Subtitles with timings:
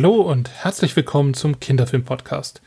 [0.00, 2.62] Hallo und herzlich willkommen zum Kinderfilm-Podcast.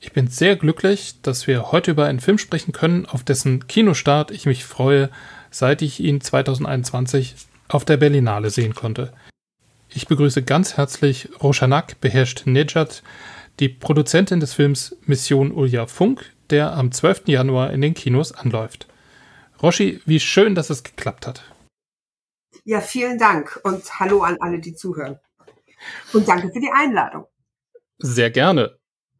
[0.00, 4.30] Ich bin sehr glücklich, dass wir heute über einen Film sprechen können, auf dessen Kinostart
[4.30, 5.10] ich mich freue,
[5.50, 7.34] seit ich ihn 2021
[7.68, 9.12] auf der Berlinale sehen konnte.
[9.90, 13.02] Ich begrüße ganz herzlich Roshanak beherrscht Nejat,
[13.60, 17.24] die Produzentin des Films Mission Ulja Funk, der am 12.
[17.26, 18.86] Januar in den Kinos anläuft.
[19.62, 21.42] Roshi, wie schön, dass es geklappt hat.
[22.64, 25.18] Ja, vielen Dank und hallo an alle, die zuhören.
[26.12, 27.26] Und danke für die Einladung.
[27.98, 28.78] Sehr gerne.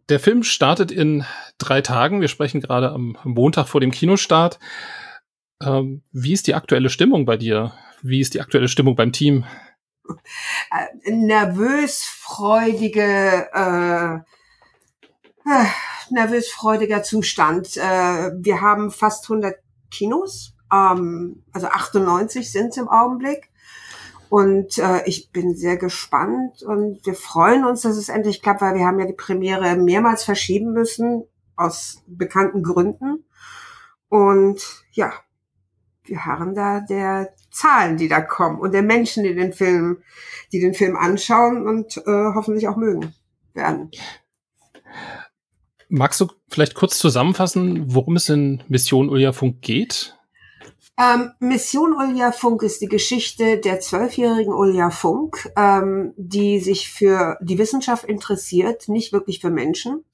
[0.09, 1.25] Der Film startet in
[1.59, 2.21] drei Tagen.
[2.21, 4.59] Wir sprechen gerade am Montag vor dem Kinostart.
[5.63, 7.73] Ähm, wie ist die aktuelle Stimmung bei dir?
[8.03, 9.45] Wie ist die aktuelle Stimmung beim Team?
[10.71, 14.15] Äh, nervös, freudige, äh,
[15.49, 15.67] äh,
[16.11, 17.77] nervös freudiger Zustand.
[17.77, 19.55] Äh, wir haben fast 100
[19.91, 23.52] Kinos, ähm, also 98 sind es im Augenblick.
[24.33, 28.75] Und äh, ich bin sehr gespannt und wir freuen uns, dass es endlich klappt, weil
[28.77, 31.25] wir haben ja die Premiere mehrmals verschieben müssen,
[31.55, 33.27] aus bekannten Gründen.
[34.09, 35.13] Und ja,
[36.05, 39.99] wir harren da der Zahlen, die da kommen und der Menschen, die den Film,
[40.51, 43.13] die den Film anschauen und äh, hoffentlich auch mögen
[43.53, 43.91] werden.
[45.91, 50.17] Magst du vielleicht kurz zusammenfassen, worum es in Mission Ulja Funk geht?
[50.99, 57.39] Ähm, Mission Ulja Funk ist die Geschichte der zwölfjährigen Ulja Funk, ähm, die sich für
[57.41, 60.05] die Wissenschaft interessiert, nicht wirklich für Menschen.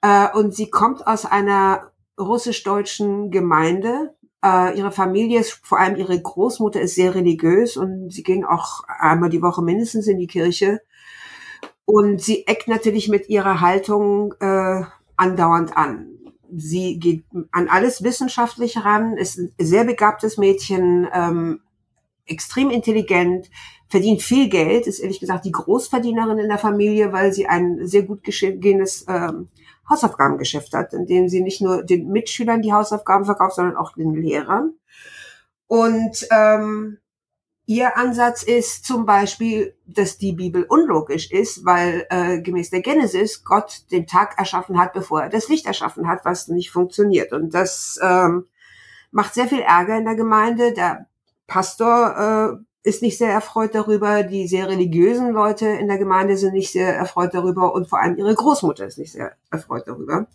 [0.00, 4.14] Äh, und sie kommt aus einer russisch-deutschen Gemeinde.
[4.44, 8.84] Äh, ihre Familie, ist, vor allem ihre Großmutter, ist sehr religiös und sie ging auch
[8.86, 10.80] einmal die Woche mindestens in die Kirche.
[11.84, 14.82] Und sie eckt natürlich mit ihrer Haltung äh,
[15.16, 16.17] andauernd an
[16.54, 21.60] sie geht an alles wissenschaftlich ran, ist ein sehr begabtes Mädchen, ähm,
[22.26, 23.50] extrem intelligent,
[23.88, 28.02] verdient viel Geld, ist ehrlich gesagt die Großverdienerin in der Familie, weil sie ein sehr
[28.02, 29.48] gut gehendes ähm,
[29.88, 34.14] Hausaufgabengeschäft hat, in dem sie nicht nur den Mitschülern die Hausaufgaben verkauft, sondern auch den
[34.14, 34.74] Lehrern.
[35.66, 36.98] Und ähm,
[37.70, 43.44] Ihr Ansatz ist zum Beispiel, dass die Bibel unlogisch ist, weil äh, gemäß der Genesis
[43.44, 47.34] Gott den Tag erschaffen hat, bevor er das Licht erschaffen hat, was nicht funktioniert.
[47.34, 48.46] Und das ähm,
[49.10, 50.72] macht sehr viel Ärger in der Gemeinde.
[50.72, 51.08] Der
[51.46, 56.54] Pastor äh, ist nicht sehr erfreut darüber, die sehr religiösen Leute in der Gemeinde sind
[56.54, 60.26] nicht sehr erfreut darüber und vor allem ihre Großmutter ist nicht sehr erfreut darüber.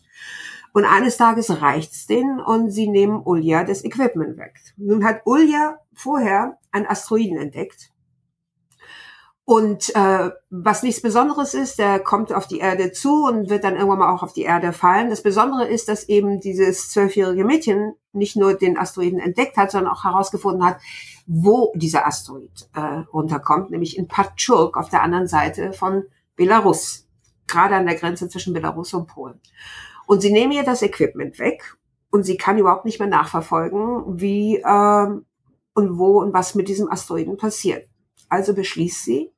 [0.73, 4.59] Und eines Tages reicht's denen und sie nehmen Ulja das Equipment weg.
[4.75, 7.91] Nun hat Ulja vorher einen Asteroiden entdeckt.
[9.45, 13.75] Und äh, was nichts Besonderes ist, der kommt auf die Erde zu und wird dann
[13.75, 15.09] irgendwann mal auch auf die Erde fallen.
[15.09, 19.91] Das Besondere ist, dass eben dieses zwölfjährige Mädchen nicht nur den Asteroiden entdeckt hat, sondern
[19.91, 20.77] auch herausgefunden hat,
[21.27, 26.03] wo dieser Asteroid äh, runterkommt, nämlich in Patschurk auf der anderen Seite von
[26.37, 27.07] Belarus,
[27.45, 29.41] gerade an der Grenze zwischen Belarus und Polen.
[30.05, 31.77] Und sie nehmen ihr das Equipment weg
[32.11, 35.25] und sie kann überhaupt nicht mehr nachverfolgen, wie ähm,
[35.73, 37.89] und wo und was mit diesem Asteroiden passiert.
[38.29, 39.31] Also beschließt sie,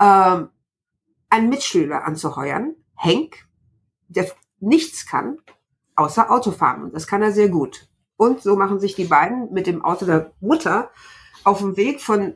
[0.00, 0.48] ähm,
[1.30, 3.46] einen Mitschüler anzuheuern, Henk,
[4.08, 4.30] der
[4.60, 5.38] nichts kann,
[5.96, 6.84] außer Autofahren.
[6.84, 7.88] Und das kann er sehr gut.
[8.16, 10.90] Und so machen sich die beiden mit dem Auto der Mutter
[11.44, 12.34] auf dem Weg von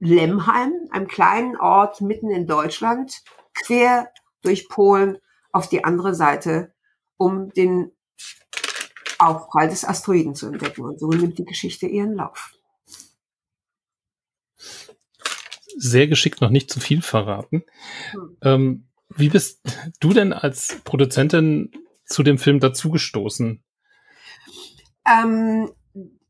[0.00, 3.22] Lemheim, einem kleinen Ort mitten in Deutschland,
[3.54, 4.08] quer
[4.42, 5.18] durch Polen
[5.52, 6.72] auf die andere Seite,
[7.16, 7.92] um den
[9.18, 10.82] Aufprall des Asteroiden zu entdecken.
[10.82, 12.52] Und so nimmt die Geschichte ihren Lauf.
[15.76, 17.64] Sehr geschickt noch nicht zu viel verraten.
[18.10, 18.36] Hm.
[18.42, 19.60] Ähm, wie bist
[20.00, 21.70] du denn als Produzentin
[22.04, 23.62] zu dem Film dazugestoßen?
[25.06, 25.70] Ähm,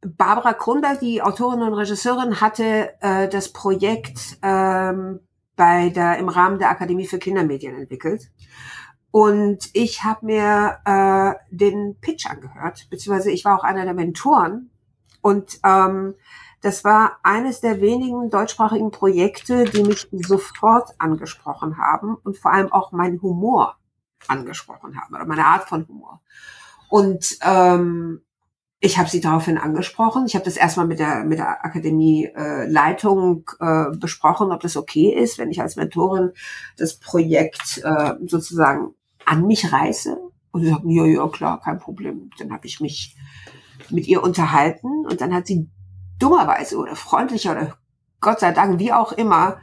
[0.04, 5.21] Barbara Kronberg, die Autorin und Regisseurin, hatte äh, das Projekt ähm,
[5.54, 8.31] bei der, im Rahmen der Akademie für Kindermedien entwickelt.
[9.12, 14.71] Und ich habe mir äh, den Pitch angehört, beziehungsweise ich war auch einer der Mentoren.
[15.21, 16.15] Und ähm,
[16.63, 22.72] das war eines der wenigen deutschsprachigen Projekte, die mich sofort angesprochen haben und vor allem
[22.72, 23.77] auch meinen Humor
[24.28, 26.22] angesprochen haben oder meine Art von Humor.
[26.89, 28.22] Und ähm,
[28.81, 30.25] ich habe sie daraufhin angesprochen.
[30.27, 35.13] Ich habe das erstmal mit der mit der Akademie äh, äh, besprochen, ob das okay
[35.13, 36.33] ist, wenn ich als Mentorin
[36.78, 38.95] das Projekt äh, sozusagen
[39.27, 40.16] an mich reiße.
[40.51, 42.30] Und sie sagt, ja, ja, klar, kein Problem.
[42.39, 43.16] Dann habe ich mich
[43.91, 45.69] mit ihr unterhalten und dann hat sie
[46.19, 47.77] dummerweise oder freundlicher oder
[48.21, 49.59] Gott sei Dank, wie auch immer,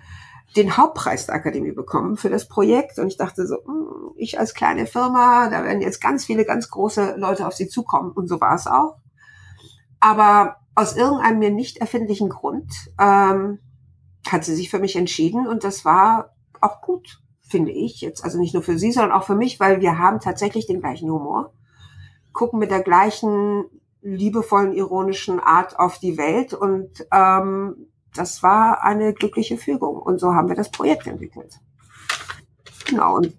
[0.56, 3.00] den Hauptpreis der Akademie bekommen für das Projekt.
[3.00, 6.70] Und ich dachte so, hm, ich als kleine Firma, da werden jetzt ganz viele, ganz
[6.70, 8.12] große Leute auf sie zukommen.
[8.12, 8.98] Und so war es auch.
[10.00, 13.60] Aber aus irgendeinem mir nicht erfindlichen Grund ähm,
[14.28, 15.48] hat sie sich für mich entschieden.
[15.48, 18.24] Und das war auch gut, finde ich jetzt.
[18.24, 21.10] Also nicht nur für Sie, sondern auch für mich, weil wir haben tatsächlich den gleichen
[21.10, 21.52] Humor,
[22.32, 23.66] gucken mit der gleichen
[24.02, 29.98] liebevollen, ironischen Art auf die Welt und ähm, das war eine glückliche Fügung.
[29.98, 31.60] Und so haben wir das Projekt entwickelt.
[32.88, 33.38] Genau, und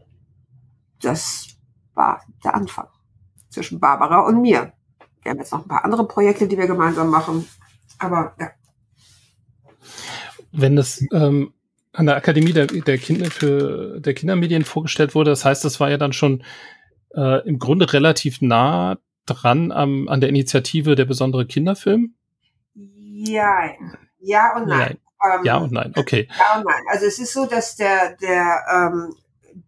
[1.00, 1.48] das
[1.94, 2.88] war der Anfang
[3.48, 4.72] zwischen Barbara und mir.
[5.22, 7.48] Wir haben jetzt noch ein paar andere Projekte, die wir gemeinsam machen.
[7.98, 8.50] Aber ja.
[10.52, 11.52] Wenn es ähm,
[11.92, 15.90] an der Akademie der, der Kinder für der Kindermedien vorgestellt wurde, das heißt, das war
[15.90, 16.44] ja dann schon
[17.14, 22.14] äh, im Grunde relativ nah dran am, an der Initiative der besondere Kinderfilm?
[22.74, 23.70] Ja,
[24.20, 24.78] ja und nein.
[24.78, 24.98] nein.
[25.22, 26.28] Ähm, ja und nein, okay.
[26.38, 26.82] Ja und nein.
[26.90, 29.14] Also es ist so, dass der, der ähm,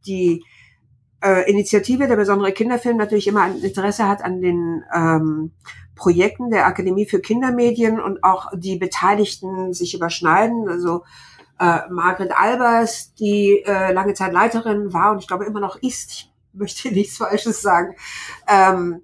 [0.06, 0.44] die
[1.22, 5.52] äh, Initiative der besondere Kinderfilm natürlich immer ein Interesse hat an den ähm,
[5.94, 10.68] Projekten der Akademie für Kindermedien und auch die Beteiligten sich überschneiden.
[10.68, 11.04] Also
[11.62, 16.10] äh, Margret Albers, die äh, lange Zeit Leiterin war und ich glaube immer noch ist,
[16.10, 17.94] ich möchte nichts Falsches sagen,
[18.48, 19.02] ähm,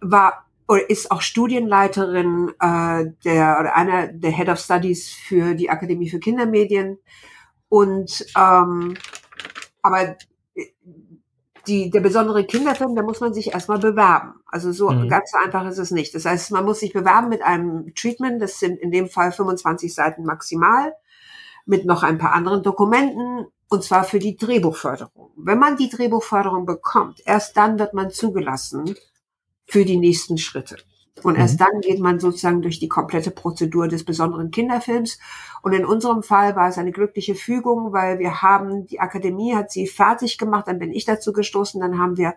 [0.00, 5.70] war oder ist auch Studienleiterin äh, der oder einer der Head of Studies für die
[5.70, 6.98] Akademie für Kindermedien
[7.68, 8.94] und ähm,
[9.82, 10.16] aber
[11.66, 14.34] die, der besondere Kinderfilm, da muss man sich erstmal bewerben.
[14.46, 15.08] Also so mhm.
[15.08, 16.14] ganz so einfach ist es nicht.
[16.14, 19.94] Das heißt, man muss sich bewerben mit einem Treatment, das sind in dem Fall 25
[19.94, 20.94] Seiten maximal,
[21.68, 25.30] mit noch ein paar anderen Dokumenten, und zwar für die Drehbuchförderung.
[25.36, 28.96] Wenn man die Drehbuchförderung bekommt, erst dann wird man zugelassen
[29.66, 30.78] für die nächsten Schritte.
[31.22, 31.40] Und mhm.
[31.40, 35.18] erst dann geht man sozusagen durch die komplette Prozedur des besonderen Kinderfilms.
[35.62, 39.70] Und in unserem Fall war es eine glückliche Fügung, weil wir haben, die Akademie hat
[39.70, 42.34] sie fertig gemacht, dann bin ich dazu gestoßen, dann haben wir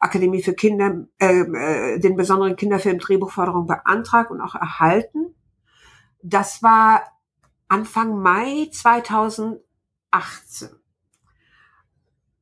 [0.00, 5.34] Akademie für Kinder, äh, äh, den besonderen Kinderfilm Drehbuchförderung beantragt und auch erhalten.
[6.22, 7.04] Das war
[7.74, 9.58] Anfang Mai 2018.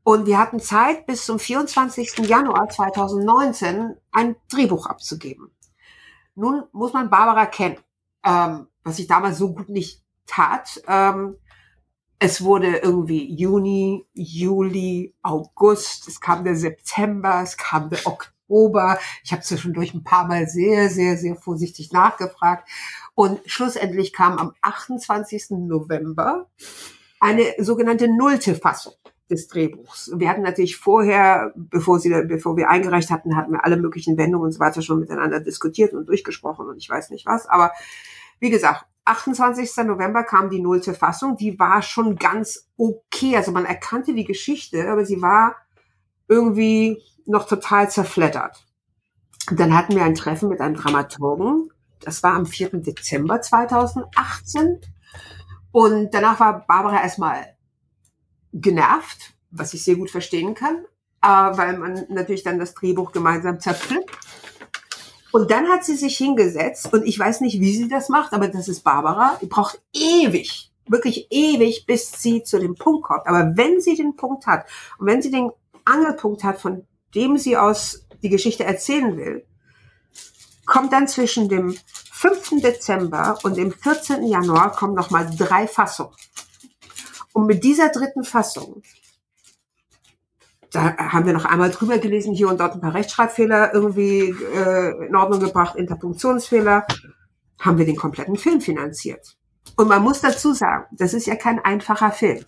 [0.03, 2.19] Und wir hatten Zeit bis zum 24.
[2.29, 5.51] Januar 2019 ein Drehbuch abzugeben.
[6.35, 7.79] Nun muss man Barbara kennen,
[8.23, 10.83] ähm, was ich damals so gut nicht tat.
[10.87, 11.39] Ähm,
[12.19, 18.99] es wurde irgendwie Juni, Juli, August, es kam der September, es kam der Oktober.
[19.25, 22.69] Ich habe zwischendurch ein paar Mal sehr, sehr, sehr vorsichtig nachgefragt.
[23.15, 25.51] Und schlussendlich kam am 28.
[25.51, 26.51] November
[27.21, 28.95] eine sogenannte nullte Fassung
[29.31, 30.13] des Drehbuchs.
[30.17, 34.47] Wir hatten natürlich vorher, bevor sie, bevor wir eingereicht hatten, hatten wir alle möglichen Wendungen
[34.47, 37.47] und so weiter schon miteinander diskutiert und durchgesprochen und ich weiß nicht was.
[37.47, 37.73] Aber
[38.41, 39.85] wie gesagt, 28.
[39.85, 41.37] November kam die nullte Fassung.
[41.37, 43.37] Die war schon ganz okay.
[43.37, 45.57] Also man erkannte die Geschichte, aber sie war
[46.29, 48.65] irgendwie noch total zerfleddert.
[49.51, 51.72] dann hatten wir ein Treffen mit einem Dramaturgen.
[52.05, 52.71] Das war am 4.
[52.81, 54.81] Dezember 2018.
[55.71, 57.57] Und danach war Barbara erstmal
[58.53, 60.85] genervt, was ich sehr gut verstehen kann,
[61.23, 64.11] äh, weil man natürlich dann das Drehbuch gemeinsam zerpflückt.
[65.33, 68.49] Und dann hat sie sich hingesetzt und ich weiß nicht, wie sie das macht, aber
[68.49, 69.39] das ist Barbara.
[69.41, 73.27] Die braucht ewig, wirklich ewig, bis sie zu dem Punkt kommt.
[73.27, 74.67] Aber wenn sie den Punkt hat
[74.99, 75.51] und wenn sie den
[75.87, 79.47] Angelpunkt hat, von dem sie aus die Geschichte erzählen will,
[80.67, 81.77] kommt dann zwischen dem
[82.13, 82.63] 5.
[82.63, 84.25] Dezember und dem 14.
[84.25, 86.15] Januar kommen nochmal drei Fassungen.
[87.33, 88.83] Und mit dieser dritten Fassung,
[90.71, 95.07] da haben wir noch einmal drüber gelesen, hier und dort ein paar Rechtschreibfehler irgendwie äh,
[95.07, 96.87] in Ordnung gebracht, Interpunktionsfehler,
[97.59, 99.37] haben wir den kompletten Film finanziert.
[99.77, 102.45] Und man muss dazu sagen, das ist ja kein einfacher Film.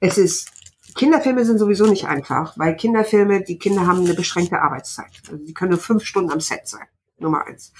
[0.00, 0.50] Es ist,
[0.96, 5.22] Kinderfilme sind sowieso nicht einfach, weil Kinderfilme, die Kinder haben eine beschränkte Arbeitszeit.
[5.30, 6.86] Also die können nur fünf Stunden am Set sein.
[7.20, 7.72] Nummer eins.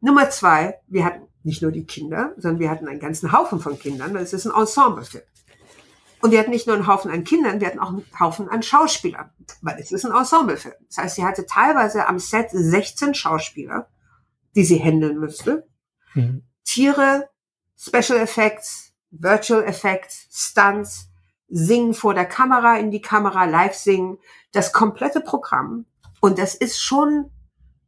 [0.00, 3.78] Nummer zwei, wir hatten nicht nur die Kinder, sondern wir hatten einen ganzen Haufen von
[3.78, 5.24] Kindern, weil es ist ein Ensemblefilm.
[6.22, 8.62] Und wir hatten nicht nur einen Haufen an Kindern, wir hatten auch einen Haufen an
[8.62, 9.30] Schauspielern,
[9.62, 10.74] weil es ist ein Ensemblefilm.
[10.88, 13.88] Das heißt, sie hatte teilweise am Set 16 Schauspieler,
[14.54, 15.66] die sie handeln müsste.
[16.14, 16.44] Mhm.
[16.64, 17.30] Tiere,
[17.76, 21.08] Special Effects, Virtual Effects, Stunts,
[21.48, 24.18] Singen vor der Kamera, in die Kamera, live singen,
[24.52, 25.86] das komplette Programm.
[26.20, 27.30] Und das ist schon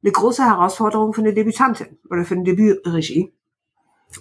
[0.03, 3.33] eine große Herausforderung für eine Debütantin oder für eine Debütregie.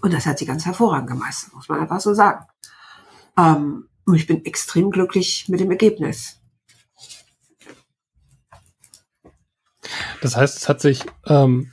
[0.02, 2.46] Und das hat sie ganz hervorragend gemeistert, muss man einfach so sagen.
[3.38, 6.42] Ähm, und ich bin extrem glücklich mit dem Ergebnis.
[10.22, 11.72] Das heißt, es hat sich, ähm,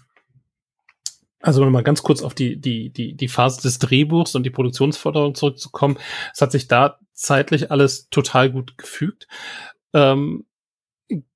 [1.41, 5.35] also nochmal ganz kurz auf die, die, die, die Phase des Drehbuchs und die Produktionsforderung
[5.35, 5.99] zurückzukommen.
[6.35, 9.29] Es hat sich da zeitlich alles total gut gefügt.
[9.93, 10.47] Ähm,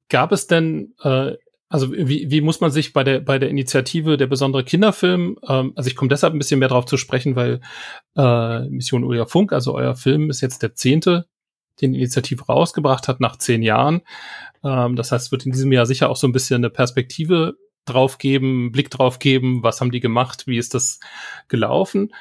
[0.08, 1.36] gab es denn äh,
[1.72, 5.72] also wie, wie muss man sich bei der bei der Initiative der besondere Kinderfilm, ähm,
[5.74, 7.60] also ich komme deshalb ein bisschen mehr drauf zu sprechen, weil
[8.16, 11.26] äh, Mission Ulia Funk, also euer Film ist jetzt der zehnte
[11.80, 14.02] die Initiative rausgebracht hat nach zehn Jahren.
[14.62, 18.18] Ähm, das heißt, wird in diesem Jahr sicher auch so ein bisschen eine Perspektive drauf
[18.18, 21.00] geben, Blick drauf geben, was haben die gemacht, wie ist das
[21.48, 22.12] gelaufen.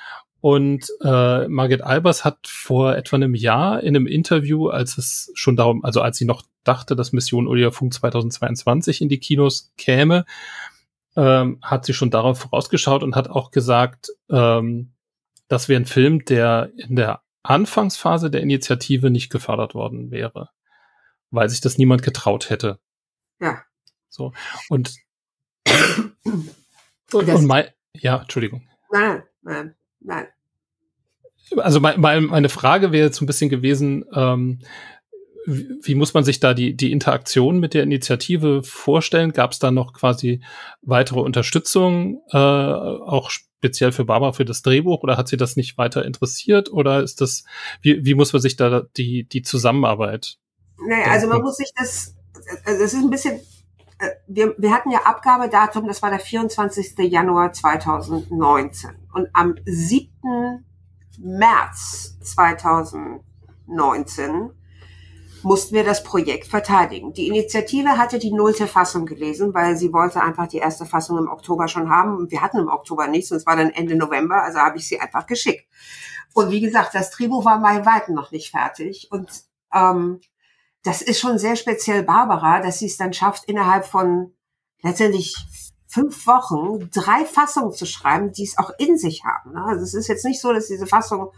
[0.42, 5.56] Und äh, Margit Albers hat vor etwa einem Jahr in einem Interview, als es schon
[5.56, 10.26] darum, also als sie noch dachte, dass Mission Funk 2022 in die Kinos käme,
[11.16, 14.94] ähm, hat sie schon darauf vorausgeschaut und hat auch gesagt, ähm,
[15.48, 20.50] das wäre ein Film, der in der Anfangsphase der Initiative nicht gefördert worden wäre,
[21.30, 22.80] weil sich das niemand getraut hätte.
[23.40, 23.64] Ja.
[24.10, 24.34] So.
[24.70, 24.96] Und,
[27.12, 28.68] und, und mein, ja, Entschuldigung.
[28.92, 30.28] Nein, nein, nein.
[31.58, 34.60] Also mein, meine Frage wäre jetzt so ein bisschen gewesen, ähm,
[35.46, 39.34] wie, muss man sich da die, die Interaktion mit der Initiative vorstellen?
[39.34, 40.42] Gab es da noch quasi
[40.82, 45.78] weitere Unterstützung, äh, auch speziell für Barbara für das Drehbuch, oder hat sie das nicht
[45.78, 46.72] weiter interessiert?
[46.72, 47.44] Oder ist das,
[47.82, 50.38] wie, wie muss man sich da die, die Zusammenarbeit?
[50.88, 52.16] Naja, also man muss sich das,
[52.66, 53.40] also es ist ein bisschen,
[54.28, 56.98] wir, wir hatten ja Abgabedatum, das war der 24.
[57.00, 58.90] Januar 2019.
[59.14, 60.66] Und am 7.
[61.20, 64.52] März 2019
[65.44, 67.14] mussten wir das Projekt verteidigen.
[67.14, 71.28] Die Initiative hatte die nullte Fassung gelesen, weil sie wollte einfach die erste Fassung im
[71.28, 72.30] Oktober schon haben.
[72.30, 75.00] wir hatten im Oktober nichts und es war dann Ende November, also habe ich sie
[75.00, 75.68] einfach geschickt.
[76.34, 79.10] Und wie gesagt, das Drehbuch war bei Weitem noch nicht fertig.
[79.12, 79.30] Und
[79.74, 80.22] ähm,
[80.84, 84.34] das ist schon sehr speziell Barbara, dass sie es dann schafft, innerhalb von
[84.82, 85.36] letztendlich
[85.88, 89.54] fünf Wochen drei Fassungen zu schreiben, die es auch in sich haben.
[89.54, 89.64] Ne?
[89.64, 91.32] Also es ist jetzt nicht so, dass diese Fassung,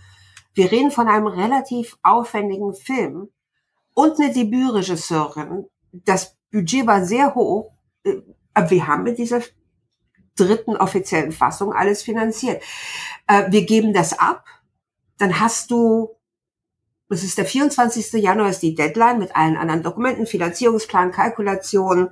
[0.54, 3.30] wir reden von einem relativ aufwendigen Film,
[3.94, 5.66] und eine Debütregisseurin.
[5.92, 7.72] Das Budget war sehr hoch,
[8.04, 8.22] äh,
[8.70, 9.42] wir haben mit dieser
[10.36, 12.64] dritten offiziellen Fassung alles finanziert.
[13.28, 14.46] Äh, wir geben das ab,
[15.18, 16.10] dann hast du,
[17.14, 18.14] das ist der 24.
[18.14, 22.10] Januar ist die Deadline mit allen anderen Dokumenten, Finanzierungsplan, Kalkulation,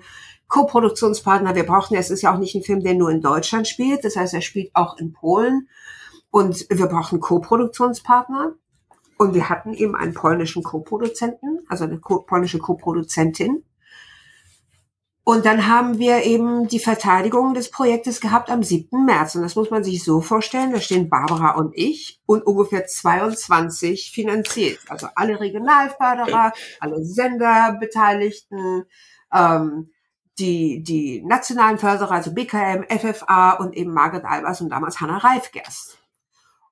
[0.48, 1.56] Co-Produktionspartner.
[1.56, 4.16] Wir brauchen, es ist ja auch nicht ein Film, der nur in Deutschland spielt, das
[4.16, 5.70] heißt, er spielt auch in Polen
[6.30, 8.54] und wir brauchen Co-Produktionspartner.
[9.18, 13.64] Und wir hatten eben einen polnischen Co-Produzenten, also eine polnische Co-Produzentin.
[15.24, 19.06] Und dann haben wir eben die Verteidigung des Projektes gehabt am 7.
[19.06, 19.36] März.
[19.36, 24.12] Und das muss man sich so vorstellen, da stehen Barbara und ich und ungefähr 22
[24.12, 24.80] finanziert.
[24.90, 28.86] Also alle Regionalförderer, alle Senderbeteiligten,
[29.32, 29.92] ähm,
[30.40, 36.00] die, die nationalen Förderer, also BKM, FFA und eben Margaret Albers und damals Hannah Reifgerst.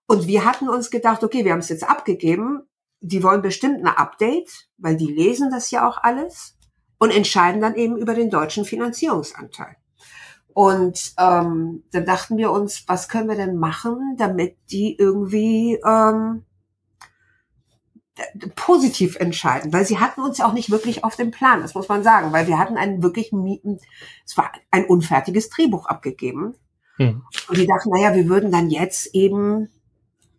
[0.07, 2.63] Und wir hatten uns gedacht, okay, wir haben es jetzt abgegeben.
[2.99, 6.57] Die wollen bestimmt ein Update, weil die lesen das ja auch alles
[6.99, 9.75] und entscheiden dann eben über den deutschen Finanzierungsanteil.
[10.53, 16.43] Und ähm, dann dachten wir uns, was können wir denn machen, damit die irgendwie ähm,
[18.55, 21.87] positiv entscheiden, weil sie hatten uns ja auch nicht wirklich auf dem Plan, das muss
[21.87, 23.31] man sagen, weil wir hatten einen wirklich,
[24.25, 26.55] es war ein unfertiges Drehbuch abgegeben.
[26.97, 27.23] Hm.
[27.47, 29.69] Und die dachten, naja, wir würden dann jetzt eben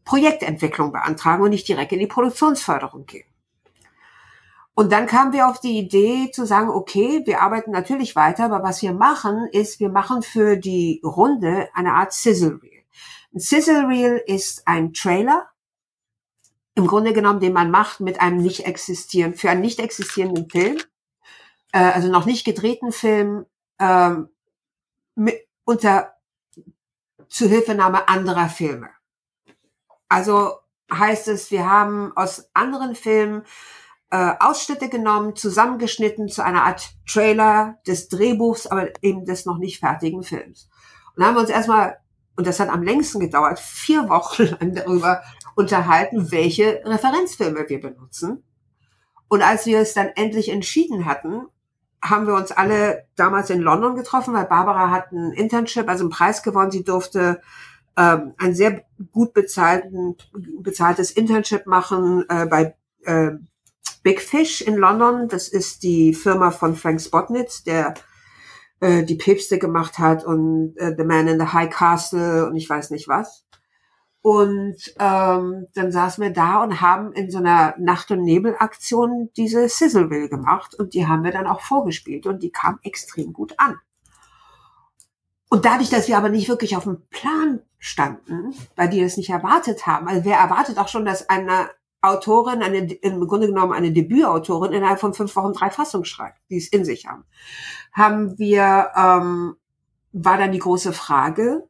[0.04, 3.29] Projektentwicklung beantragen und nicht direkt in die Produktionsförderung gehen.
[4.80, 8.62] Und dann kamen wir auf die Idee zu sagen, okay, wir arbeiten natürlich weiter, aber
[8.62, 12.82] was wir machen, ist, wir machen für die Runde eine Art Sizzle Reel.
[13.34, 15.50] Ein Sizzle Reel ist ein Trailer,
[16.76, 20.78] im Grunde genommen, den man macht mit einem nicht existierenden, für einen nicht existierenden Film,
[21.72, 23.44] äh, also noch nicht gedrehten Film,
[23.78, 24.30] ähm,
[25.14, 26.14] mit, unter
[27.28, 28.88] Zuhilfenahme anderer Filme.
[30.08, 30.54] Also
[30.90, 33.44] heißt es, wir haben aus anderen Filmen
[34.10, 39.78] äh, Ausschnitte genommen, zusammengeschnitten zu einer Art Trailer des Drehbuchs, aber eben des noch nicht
[39.78, 40.68] fertigen Films.
[41.16, 41.98] Und haben wir uns erstmal,
[42.36, 45.22] und das hat am längsten gedauert, vier Wochen lang darüber
[45.54, 48.42] unterhalten, welche Referenzfilme wir benutzen.
[49.28, 51.46] Und als wir es dann endlich entschieden hatten,
[52.02, 56.10] haben wir uns alle damals in London getroffen, weil Barbara hat ein Internship, also einen
[56.10, 56.70] Preis gewonnen.
[56.70, 57.40] Sie durfte
[57.96, 60.16] ähm, ein sehr gut bezahlten,
[60.60, 62.74] bezahltes Internship machen äh, bei
[63.04, 63.32] äh,
[64.02, 65.28] Big Fish in London.
[65.28, 67.94] Das ist die Firma von Frank Spotnitz, der
[68.80, 72.68] äh, die Päpste gemacht hat und äh, The Man in the High Castle und ich
[72.68, 73.44] weiß nicht was.
[74.22, 79.66] Und ähm, dann saßen wir da und haben in so einer Nacht- und Nebel-Aktion diese
[79.68, 83.78] Sizzleville gemacht und die haben wir dann auch vorgespielt und die kam extrem gut an.
[85.48, 89.30] Und dadurch, dass wir aber nicht wirklich auf dem Plan standen, weil die es nicht
[89.30, 90.06] erwartet haben.
[90.06, 91.70] Also wer erwartet auch schon, dass eine
[92.02, 96.56] Autorin, eine, im Grunde genommen eine Debütautorin innerhalb von fünf Wochen drei Fassungen schreibt, die
[96.56, 97.24] es in sich haben.
[97.92, 99.56] Haben wir, ähm,
[100.12, 101.68] war dann die große Frage,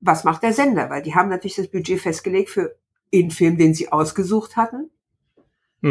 [0.00, 0.90] was macht der Sender?
[0.90, 2.76] Weil die haben natürlich das Budget festgelegt für
[3.12, 4.90] den Film, den sie ausgesucht hatten.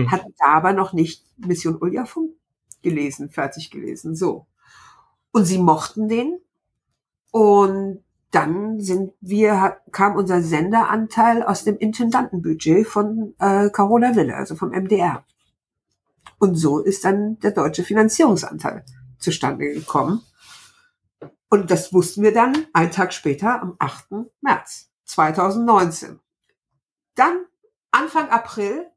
[0.06, 0.12] hm.
[0.12, 2.34] hatten da aber noch nicht Mission Uljafunk
[2.82, 4.48] gelesen, fertig gelesen, so.
[5.32, 6.40] Und sie mochten den.
[7.32, 8.03] Und
[8.34, 14.72] dann sind wir, kam unser Senderanteil aus dem Intendantenbudget von äh, Carola Wille, also vom
[14.72, 15.24] MDR.
[16.40, 18.84] Und so ist dann der deutsche Finanzierungsanteil
[19.20, 20.24] zustande gekommen.
[21.48, 24.26] Und das wussten wir dann einen Tag später, am 8.
[24.42, 26.20] März 2019.
[27.14, 27.46] Dann,
[27.92, 28.88] Anfang April,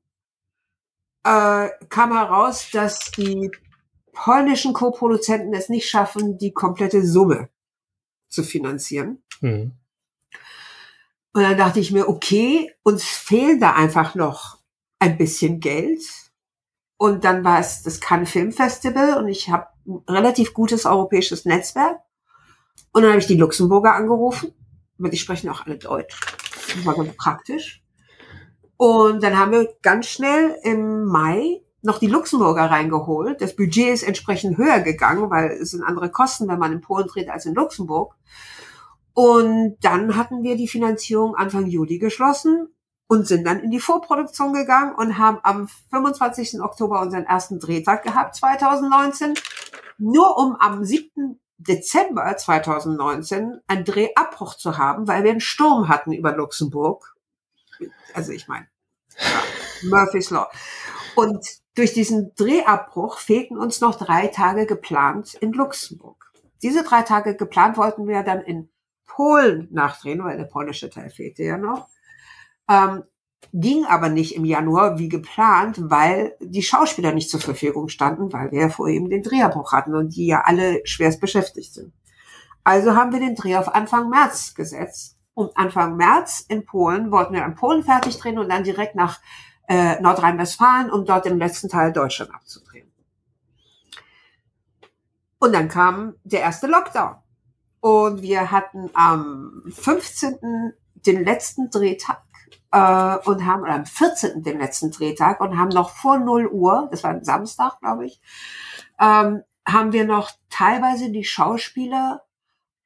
[1.24, 3.50] äh, kam heraus, dass die
[4.14, 7.50] polnischen Co-Produzenten es nicht schaffen, die komplette Summe
[8.36, 9.22] zu finanzieren.
[9.40, 9.72] Mhm.
[11.32, 14.58] Und dann dachte ich mir, okay, uns fehlt da einfach noch
[14.98, 16.00] ein bisschen Geld.
[16.98, 21.44] Und dann war es das Cannes Film Festival und ich habe ein relativ gutes europäisches
[21.44, 21.98] Netzwerk.
[22.92, 24.54] Und dann habe ich die Luxemburger angerufen,
[24.96, 26.18] weil die sprechen auch alle Deutsch.
[26.74, 27.82] Das war ganz praktisch.
[28.78, 33.40] Und dann haben wir ganz schnell im Mai noch die Luxemburger reingeholt.
[33.40, 37.06] Das Budget ist entsprechend höher gegangen, weil es sind andere Kosten, wenn man in Polen
[37.06, 38.14] dreht als in Luxemburg.
[39.14, 42.68] Und dann hatten wir die Finanzierung Anfang Juli geschlossen
[43.08, 46.60] und sind dann in die Vorproduktion gegangen und haben am 25.
[46.60, 49.34] Oktober unseren ersten Drehtag gehabt, 2019,
[49.98, 51.40] nur um am 7.
[51.58, 57.16] Dezember 2019 einen Drehabbruch zu haben, weil wir einen Sturm hatten über Luxemburg.
[58.12, 58.66] Also ich meine,
[59.82, 60.50] Murphy's Law.
[61.16, 66.30] Und durch diesen Drehabbruch fehlten uns noch drei Tage geplant in Luxemburg.
[66.62, 68.68] Diese drei Tage geplant wollten wir dann in
[69.06, 71.88] Polen nachdrehen, weil der polnische Teil fehlte ja noch.
[72.68, 73.02] Ähm,
[73.52, 78.50] ging aber nicht im Januar wie geplant, weil die Schauspieler nicht zur Verfügung standen, weil
[78.52, 81.94] wir ja vorher eben den Drehabbruch hatten und die ja alle schwerst beschäftigt sind.
[82.64, 85.16] Also haben wir den Dreh auf Anfang März gesetzt.
[85.34, 89.20] Und Anfang März in Polen wollten wir in Polen fertig drehen und dann direkt nach
[89.68, 92.90] äh, Nordrhein-Westfalen, um dort den letzten Teil Deutschland abzudrehen.
[95.38, 97.16] Und dann kam der erste Lockdown.
[97.80, 100.72] Und wir hatten am 15.
[100.94, 102.22] den letzten Drehtag
[102.72, 104.42] äh, und haben, oder am 14.
[104.42, 108.20] den letzten Drehtag und haben noch vor 0 Uhr, das war ein Samstag, glaube ich,
[109.00, 112.22] ähm, haben wir noch teilweise die Schauspieler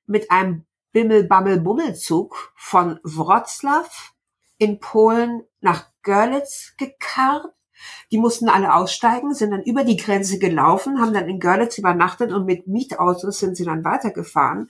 [0.06, 3.88] mit einem Bimmel-Bammel-Bummelzug von Wroclaw
[4.60, 7.46] in Polen nach Görlitz gekarrt.
[8.12, 12.30] Die mussten alle aussteigen, sind dann über die Grenze gelaufen, haben dann in Görlitz übernachtet
[12.30, 14.68] und mit Mietautos sind sie dann weitergefahren.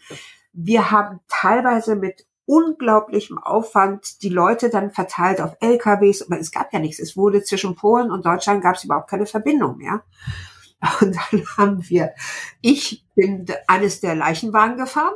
[0.53, 6.73] Wir haben teilweise mit unglaublichem Aufwand die Leute dann verteilt auf LKWs, aber es gab
[6.73, 7.01] ja nichts.
[7.01, 10.05] Es wurde zwischen Polen und Deutschland gab es überhaupt keine Verbindung mehr.
[11.01, 12.15] Und dann haben wir,
[12.61, 15.15] ich bin eines der Leichenwagen gefahren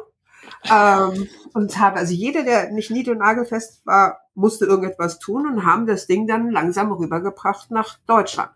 [0.70, 5.64] ähm, und habe, also jeder, der nicht nied- und nagelfest war, musste irgendetwas tun und
[5.64, 8.50] haben das Ding dann langsam rübergebracht nach Deutschland.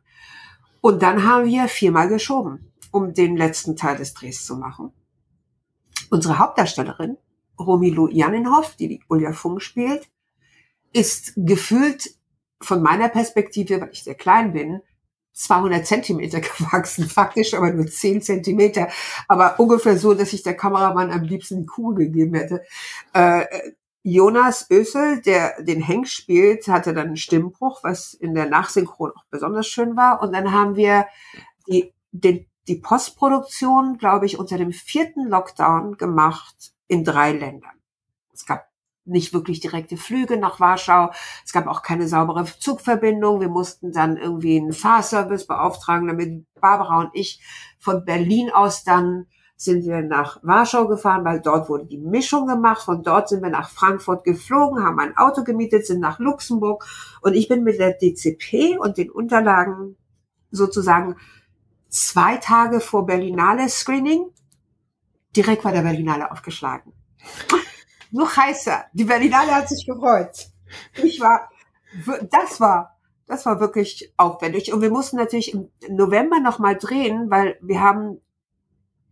[0.81, 4.93] Und dann haben wir viermal geschoben, um den letzten Teil des Drehs zu machen.
[6.11, 7.17] Unsere Hauptdarstellerin,
[7.59, 10.09] Romilu Janinhoff, die die Ulja Funk spielt,
[10.93, 12.15] ist gefühlt
[12.61, 14.81] von meiner Perspektive, weil ich sehr klein bin,
[15.33, 18.89] 200 Zentimeter gewachsen, faktisch aber nur 10 Zentimeter,
[19.29, 22.63] aber ungefähr so, dass ich der Kameramann am liebsten die Kugel gegeben hätte.
[23.13, 23.45] Äh,
[24.11, 29.25] Jonas Ösel, der den Henk spielt, hatte dann einen Stimmbruch, was in der Nachsynchron auch
[29.31, 30.23] besonders schön war.
[30.23, 31.07] Und dann haben wir
[31.69, 37.73] die, den, die Postproduktion, glaube ich, unter dem vierten Lockdown gemacht in drei Ländern.
[38.33, 38.69] Es gab
[39.05, 41.11] nicht wirklich direkte Flüge nach Warschau.
[41.45, 43.41] Es gab auch keine saubere Zugverbindung.
[43.41, 47.43] Wir mussten dann irgendwie einen Fahrservice beauftragen, damit Barbara und ich
[47.79, 49.27] von Berlin aus dann
[49.61, 52.83] sind wir nach Warschau gefahren, weil dort wurde die Mischung gemacht.
[52.83, 56.87] Von dort sind wir nach Frankfurt geflogen, haben ein Auto gemietet, sind nach Luxemburg
[57.23, 59.97] und ich bin mit der DCP und den Unterlagen
[60.53, 61.17] sozusagen
[61.89, 64.27] zwei Tage vor Berlinale Screening
[65.35, 66.93] direkt war der Berlinale aufgeschlagen
[68.13, 68.85] noch heißer.
[68.93, 70.51] Die Berlinale hat sich gefreut.
[71.03, 71.51] Ich war,
[72.31, 74.73] das war, das war wirklich aufwendig.
[74.73, 78.21] Und wir mussten natürlich im November nochmal drehen, weil wir haben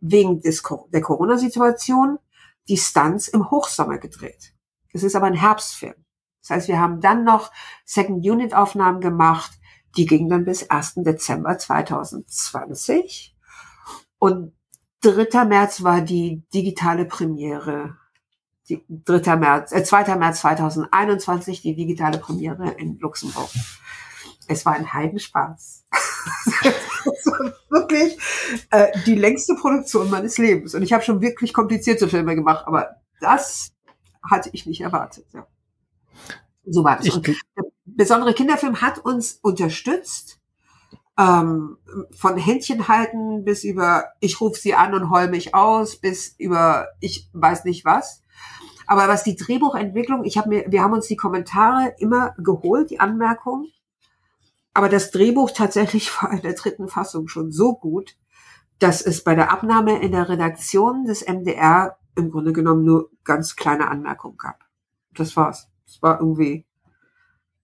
[0.00, 2.18] wegen des, der Corona-Situation
[2.68, 4.54] die Stunts im Hochsommer gedreht.
[4.92, 5.94] Es ist aber ein Herbstfilm.
[6.42, 7.50] Das heißt, wir haben dann noch
[7.84, 9.52] Second Unit Aufnahmen gemacht.
[9.96, 10.94] Die gingen dann bis 1.
[10.96, 13.36] Dezember 2020.
[14.18, 14.52] Und
[15.02, 15.44] 3.
[15.44, 17.96] März war die digitale Premiere
[18.88, 19.36] 3.
[19.36, 20.16] März, äh, 2.
[20.16, 23.50] März 2021 die digitale Premiere in Luxemburg.
[24.48, 25.75] Es war ein Heidenspaß.
[27.04, 28.18] Das war wirklich
[28.70, 30.74] äh, die längste Produktion meines Lebens.
[30.74, 33.72] Und ich habe schon wirklich komplizierte Filme gemacht, aber das
[34.28, 35.26] hatte ich nicht erwartet.
[35.32, 35.46] Ja.
[36.64, 37.10] So war das.
[37.10, 37.34] Und der
[37.84, 40.40] besondere Kinderfilm hat uns unterstützt
[41.18, 41.78] ähm,
[42.14, 46.88] von Händchen halten bis über ich rufe sie an und heul mich aus bis über
[47.00, 48.22] ich weiß nicht was.
[48.86, 53.00] Aber was die Drehbuchentwicklung, ich habe mir, wir haben uns die Kommentare immer geholt, die
[53.00, 53.66] Anmerkungen.
[54.76, 58.14] Aber das Drehbuch tatsächlich war in der dritten Fassung schon so gut,
[58.78, 63.56] dass es bei der Abnahme in der Redaktion des MDR im Grunde genommen nur ganz
[63.56, 64.60] kleine Anmerkungen gab.
[65.14, 65.70] Das war's.
[65.86, 66.66] Es war irgendwie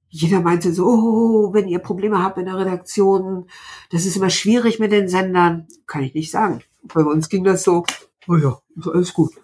[0.08, 3.46] jeder meinte so, oh, wenn ihr Probleme habt in der Redaktion,
[3.90, 5.68] das ist immer schwierig mit den Sendern.
[5.86, 6.62] Kann ich nicht sagen.
[6.82, 7.84] Bei uns ging das so,
[8.26, 8.58] oh ja,
[8.90, 9.34] alles gut.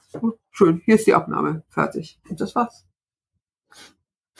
[0.51, 1.65] Schön, hier ist die Abnahme.
[1.69, 2.19] Fertig.
[2.31, 2.88] Und das war's.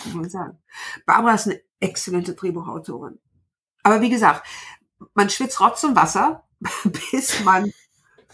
[0.05, 0.59] Muss man sagen.
[1.07, 3.19] Barbara ist eine exzellente Drehbuchautorin.
[3.83, 4.47] Aber wie gesagt,
[5.15, 6.45] man schwitzt Rotz und Wasser,
[7.11, 7.73] bis man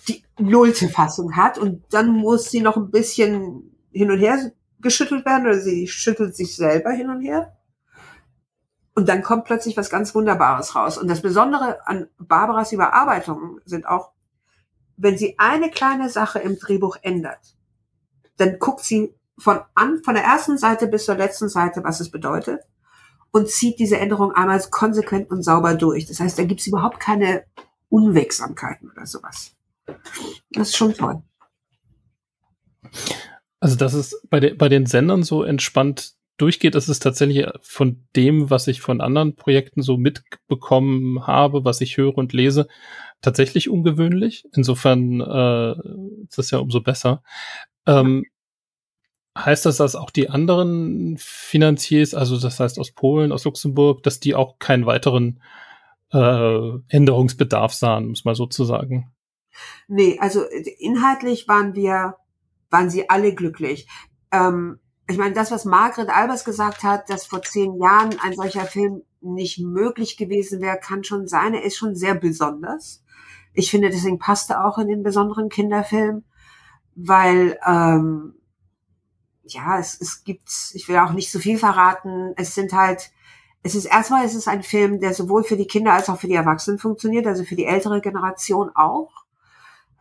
[0.08, 5.24] die nullte Fassung hat und dann muss sie noch ein bisschen hin und her geschüttelt
[5.24, 7.56] werden oder sie schüttelt sich selber hin und her.
[8.94, 10.98] Und dann kommt plötzlich was ganz Wunderbares raus.
[10.98, 14.12] Und das Besondere an Barbaras Überarbeitungen sind auch,
[14.96, 17.56] wenn sie eine kleine Sache im Drehbuch ändert,
[18.36, 22.10] dann guckt sie von an, von der ersten Seite bis zur letzten Seite, was es
[22.10, 22.60] bedeutet,
[23.32, 26.06] und zieht diese Änderung einmal konsequent und sauber durch.
[26.06, 27.44] Das heißt, da gibt es überhaupt keine
[27.88, 29.56] Unwegsamkeiten oder sowas.
[30.50, 31.22] Das ist schon toll.
[33.60, 38.06] Also, dass es bei, de bei den Sendern so entspannt durchgeht, ist es tatsächlich von
[38.16, 42.68] dem, was ich von anderen Projekten so mitbekommen habe, was ich höre und lese,
[43.20, 44.44] tatsächlich ungewöhnlich.
[44.54, 45.72] Insofern äh,
[46.28, 47.22] ist das ja umso besser.
[47.86, 48.24] Ähm,
[49.36, 54.20] heißt das, dass auch die anderen Finanziers, also das heißt aus Polen, aus Luxemburg, dass
[54.20, 55.40] die auch keinen weiteren
[56.12, 59.12] äh, Änderungsbedarf sahen, muss man sozusagen?
[59.88, 60.44] Nee, also
[60.78, 62.16] inhaltlich waren wir,
[62.70, 63.88] waren sie alle glücklich.
[64.30, 68.64] Ähm, ich meine, das, was Margret Albers gesagt hat, dass vor zehn Jahren ein solcher
[68.64, 71.54] Film nicht möglich gewesen wäre, kann schon sein.
[71.54, 73.04] Er ist schon sehr besonders.
[73.52, 76.24] Ich finde, deswegen passt er auch in den besonderen Kinderfilm,
[76.94, 78.34] weil ähm,
[79.46, 82.32] ja, es, es gibt, ich will auch nicht so viel verraten.
[82.36, 83.10] Es sind halt,
[83.62, 86.28] es ist erstmal, es ist ein Film, der sowohl für die Kinder als auch für
[86.28, 89.24] die Erwachsenen funktioniert, also für die ältere Generation auch.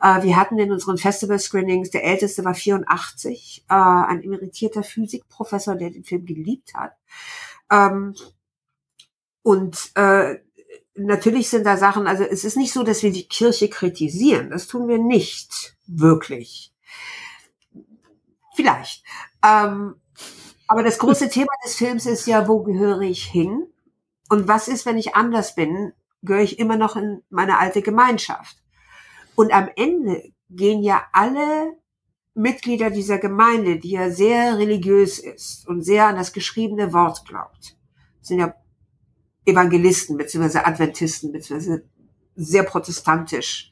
[0.01, 5.91] Äh, wir hatten in unseren Festival-Screenings, der älteste war 84, äh, ein emeritierter Physikprofessor, der
[5.91, 6.93] den Film geliebt hat.
[7.71, 8.15] Ähm,
[9.43, 10.39] und äh,
[10.95, 14.49] natürlich sind da Sachen, also es ist nicht so, dass wir die Kirche kritisieren.
[14.49, 16.73] Das tun wir nicht wirklich.
[18.55, 19.03] Vielleicht.
[19.43, 19.95] Ähm,
[20.67, 23.67] aber das große Thema des Films ist ja, wo gehöre ich hin?
[24.29, 25.93] Und was ist, wenn ich anders bin?
[26.21, 28.57] Gehöre ich immer noch in meine alte Gemeinschaft?
[29.35, 31.73] Und am Ende gehen ja alle
[32.33, 37.77] Mitglieder dieser Gemeinde, die ja sehr religiös ist und sehr an das geschriebene Wort glaubt,
[38.21, 38.55] sind ja
[39.45, 41.83] Evangelisten beziehungsweise Adventisten beziehungsweise
[42.35, 43.71] sehr protestantisch.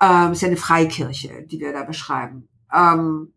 [0.00, 2.48] Ähm, ist ja eine Freikirche, die wir da beschreiben.
[2.72, 3.32] Ähm,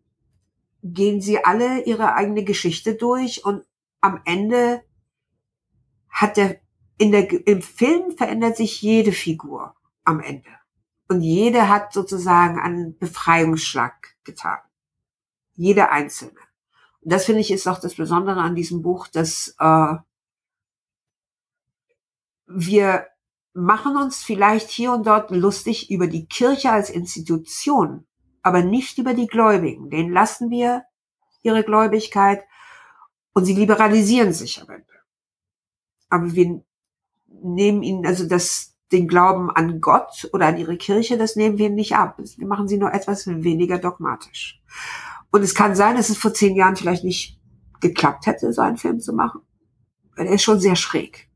[0.92, 3.64] gehen sie alle ihre eigene Geschichte durch und
[4.00, 4.82] am Ende
[6.08, 6.60] hat der
[6.98, 10.48] in der im Film verändert sich jede Figur am Ende.
[11.08, 14.58] Und jede hat sozusagen einen Befreiungsschlag getan.
[15.54, 16.38] Jede einzelne.
[17.00, 19.94] Und das finde ich ist auch das Besondere an diesem Buch, dass äh,
[22.46, 23.06] wir
[23.52, 28.06] machen uns vielleicht hier und dort lustig über die Kirche als Institution,
[28.46, 29.90] aber nicht über die Gläubigen.
[29.90, 30.84] Den lassen wir
[31.42, 32.44] ihre Gläubigkeit
[33.32, 34.92] und sie liberalisieren sich am Ende.
[36.08, 36.62] Aber wir
[37.26, 41.70] nehmen ihnen, also das, den Glauben an Gott oder an ihre Kirche, das nehmen wir
[41.70, 42.18] nicht ab.
[42.18, 44.62] Wir machen sie nur etwas weniger dogmatisch.
[45.32, 47.40] Und es kann sein, dass es vor zehn Jahren vielleicht nicht
[47.80, 49.40] geklappt hätte, so einen Film zu machen.
[50.14, 51.28] Weil er ist schon sehr schräg,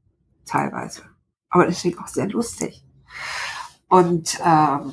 [0.47, 1.03] teilweise.
[1.49, 2.85] Aber deswegen auch sehr lustig.
[3.89, 4.93] Und ähm,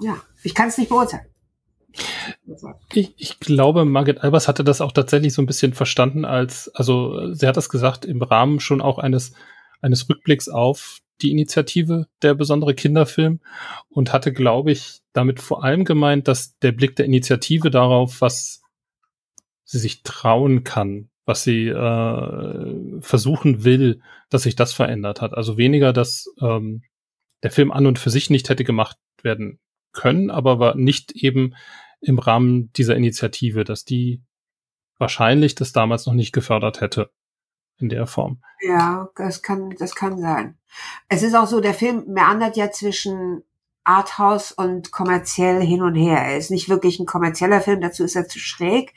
[0.00, 1.26] ja, ich kann es nicht beurteilen.
[2.92, 7.32] Ich, ich glaube, Margaret Albers hatte das auch tatsächlich so ein bisschen verstanden als, also
[7.32, 9.32] sie hat das gesagt, im Rahmen schon auch eines,
[9.80, 13.40] eines Rückblicks auf die Initiative der besondere Kinderfilm
[13.88, 18.62] und hatte, glaube ich, damit vor allem gemeint, dass der Blick der Initiative darauf, was
[19.64, 25.32] sie sich trauen kann, was sie äh, versuchen will, dass sich das verändert hat.
[25.32, 26.82] Also weniger, dass ähm,
[27.42, 29.58] der Film an und für sich nicht hätte gemacht werden
[29.96, 31.54] können, aber war nicht eben
[32.00, 34.22] im Rahmen dieser Initiative, dass die
[34.98, 37.10] wahrscheinlich das damals noch nicht gefördert hätte
[37.78, 38.40] in der Form.
[38.60, 40.56] Ja, das kann, das kann sein.
[41.08, 43.42] Es ist auch so, der Film meandert ja zwischen
[43.84, 46.18] Arthouse und kommerziell hin und her.
[46.18, 48.94] Er ist nicht wirklich ein kommerzieller Film, dazu ist er zu schräg.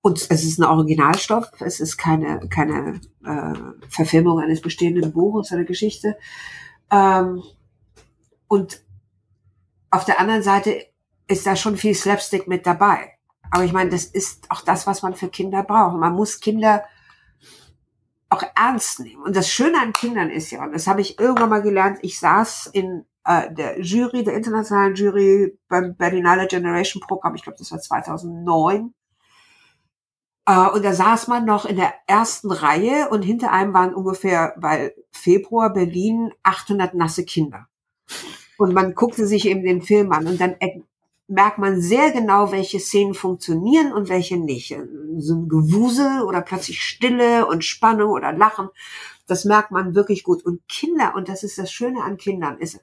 [0.00, 5.64] und es ist ein Originalstoff, es ist keine, keine äh, Verfilmung eines bestehenden Buches oder
[5.64, 6.16] Geschichte.
[6.90, 7.42] Ähm,
[8.48, 8.82] und
[9.92, 10.86] auf der anderen Seite
[11.28, 13.12] ist da schon viel Slapstick mit dabei.
[13.50, 15.96] Aber ich meine, das ist auch das, was man für Kinder braucht.
[15.96, 16.82] Man muss Kinder
[18.30, 19.22] auch ernst nehmen.
[19.22, 22.18] Und das Schöne an Kindern ist ja, und das habe ich irgendwann mal gelernt, ich
[22.18, 27.70] saß in äh, der Jury, der internationalen Jury beim Berlinale Generation Programm, ich glaube, das
[27.70, 28.94] war 2009.
[30.46, 34.54] Äh, und da saß man noch in der ersten Reihe und hinter einem waren ungefähr,
[34.56, 37.68] weil Februar Berlin 800 nasse Kinder.
[38.62, 40.54] Und man guckte sich eben den Film an und dann
[41.26, 44.72] merkt man sehr genau, welche Szenen funktionieren und welche nicht.
[45.18, 48.68] So ein Gewusel oder plötzlich Stille und Spannung oder Lachen,
[49.26, 50.44] das merkt man wirklich gut.
[50.44, 52.78] Und Kinder, und das ist das Schöne an Kindern, ist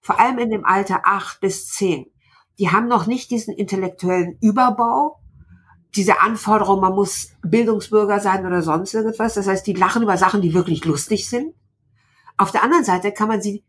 [0.00, 2.06] vor allem in dem Alter acht bis zehn,
[2.60, 5.18] die haben noch nicht diesen intellektuellen Überbau,
[5.96, 9.34] diese Anforderung, man muss Bildungsbürger sein oder sonst irgendwas.
[9.34, 11.56] Das heißt, die lachen über Sachen, die wirklich lustig sind.
[12.36, 13.64] Auf der anderen Seite kann man sie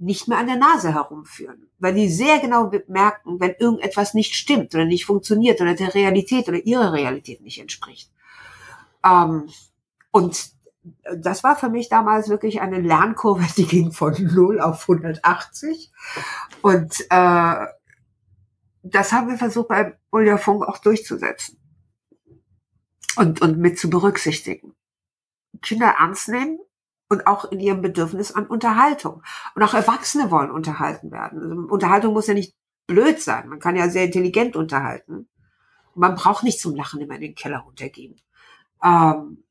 [0.00, 4.74] nicht mehr an der Nase herumführen, weil die sehr genau merken, wenn irgendetwas nicht stimmt
[4.74, 8.10] oder nicht funktioniert oder der Realität oder ihrer Realität nicht entspricht.
[9.04, 9.50] Ähm,
[10.10, 10.52] und
[11.14, 15.92] das war für mich damals wirklich eine Lernkurve, die ging von 0 auf 180.
[16.62, 17.66] Und äh,
[18.82, 21.58] das haben wir versucht bei Ulja Funk auch durchzusetzen
[23.18, 24.74] und, und mit zu berücksichtigen.
[25.60, 26.58] Kinder ernst nehmen
[27.10, 29.22] und auch in ihrem Bedürfnis an Unterhaltung.
[29.54, 31.42] Und auch Erwachsene wollen unterhalten werden.
[31.42, 32.54] Also Unterhaltung muss ja nicht
[32.86, 33.48] blöd sein.
[33.48, 35.28] Man kann ja sehr intelligent unterhalten.
[35.96, 38.20] Man braucht nicht zum Lachen immer in den Keller runtergehen.
[38.82, 39.42] Ähm,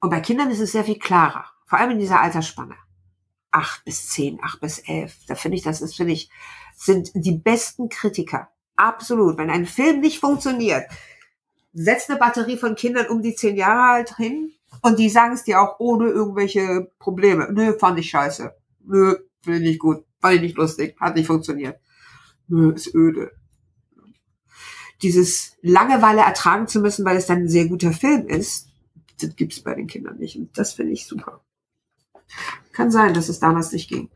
[0.00, 1.44] und bei Kindern ist es sehr viel klarer.
[1.66, 2.76] Vor allem in dieser Altersspanne.
[3.50, 5.14] Acht bis zehn, acht bis elf.
[5.28, 6.30] Da finde ich, das ist, finde ich,
[6.74, 8.48] sind die besten Kritiker.
[8.76, 9.36] Absolut.
[9.36, 10.86] Wenn ein Film nicht funktioniert,
[11.74, 15.44] setzt eine Batterie von Kindern um die zehn Jahre alt hin und die sagen es
[15.44, 17.48] dir auch ohne irgendwelche Probleme.
[17.52, 18.54] Nö, fand ich scheiße.
[18.84, 20.04] Nö, finde ich nicht gut.
[20.20, 20.96] Fand ich nicht lustig.
[20.98, 21.78] Hat nicht funktioniert.
[22.48, 23.32] Nö, ist öde.
[25.02, 28.68] Dieses Langeweile ertragen zu müssen, weil es dann ein sehr guter Film ist,
[29.20, 30.36] das gibt's bei den Kindern nicht.
[30.36, 31.44] Und das finde ich super.
[32.72, 34.10] Kann sein, dass es damals nicht ging.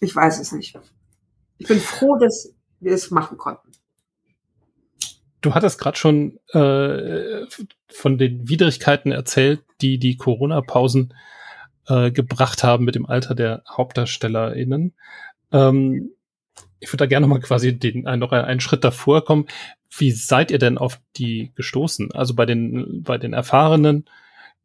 [0.00, 0.78] Ich weiß es nicht.
[1.58, 3.72] Ich bin froh, dass wir es machen konnten.
[5.40, 7.46] Du hattest gerade schon äh,
[7.88, 11.14] von den Widrigkeiten erzählt, die die Corona-Pausen
[11.88, 14.94] äh, gebracht haben mit dem Alter der HauptdarstellerInnen.
[15.52, 16.10] Ähm,
[16.80, 19.46] ich würde da gerne mal quasi den, noch einen Schritt davor kommen.
[19.96, 22.12] Wie seid ihr denn auf die gestoßen?
[22.12, 24.04] Also bei den, bei den erfahrenen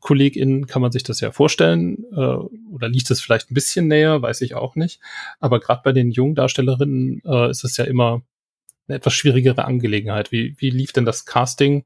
[0.04, 2.17] KollegInnen kann man sich das ja vorstellen, äh,
[2.73, 4.99] oder liegt es vielleicht ein bisschen näher, weiß ich auch nicht.
[5.39, 8.21] Aber gerade bei den jungen Darstellerinnen äh, ist es ja immer
[8.88, 10.32] eine etwas schwierigere Angelegenheit.
[10.32, 11.86] Wie, wie lief denn das Casting?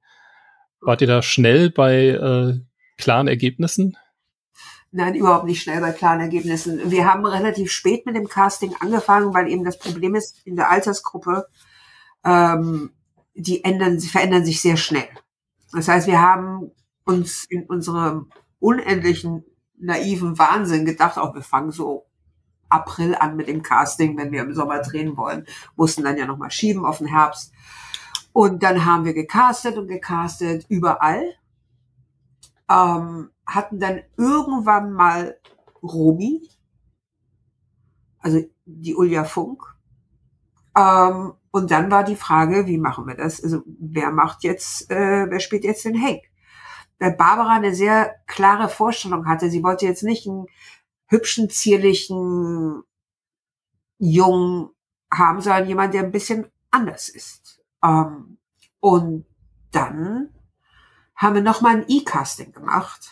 [0.82, 2.60] Wart ihr da schnell bei äh,
[2.97, 3.97] klaren Ergebnissen?
[4.91, 6.89] Nein, überhaupt nicht schnell bei klaren Ergebnissen.
[6.89, 10.71] Wir haben relativ spät mit dem Casting angefangen, weil eben das Problem ist in der
[10.71, 11.47] Altersgruppe,
[12.23, 12.91] ähm,
[13.36, 15.10] die ändern, verändern sich sehr schnell.
[15.71, 16.71] Das heißt, wir haben
[17.03, 19.43] uns in unserem unendlichen
[19.77, 22.05] naiven Wahnsinn gedacht, auch wir fangen so
[22.69, 25.45] April an mit dem Casting, wenn wir im Sommer drehen wollen.
[25.75, 27.53] Mussten dann ja nochmal schieben auf den Herbst.
[28.33, 31.23] Und dann haben wir gecastet und gecastet überall.
[32.69, 35.39] Ähm, hatten dann irgendwann mal
[35.82, 36.49] Romy,
[38.19, 39.63] also die Ulja Funk.
[40.75, 43.43] Ähm, und dann war die Frage, wie machen wir das?
[43.43, 46.23] Also wer macht jetzt, äh, wer spielt jetzt den Hank?
[46.99, 49.49] Weil Barbara eine sehr klare Vorstellung hatte.
[49.49, 50.47] Sie wollte jetzt nicht einen
[51.08, 52.84] hübschen, zierlichen
[53.97, 54.69] Jungen
[55.12, 57.62] haben, sondern jemand, der ein bisschen anders ist.
[57.84, 58.38] Ähm,
[58.80, 59.25] und
[59.71, 60.30] dann
[61.17, 63.10] haben wir nochmal ein E-Casting gemacht.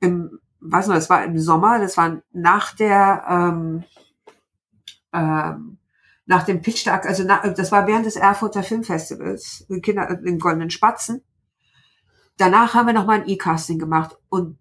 [0.00, 3.84] Im, was noch, das war im Sommer, das war nach der, ähm,
[5.12, 5.78] ähm,
[6.26, 10.70] nach dem Pitch Tag, also nach, das war während des Erfurter Filmfestivals, Kinder, den Goldenen
[10.70, 11.22] Spatzen.
[12.38, 14.58] Danach haben wir nochmal ein E-Casting gemacht und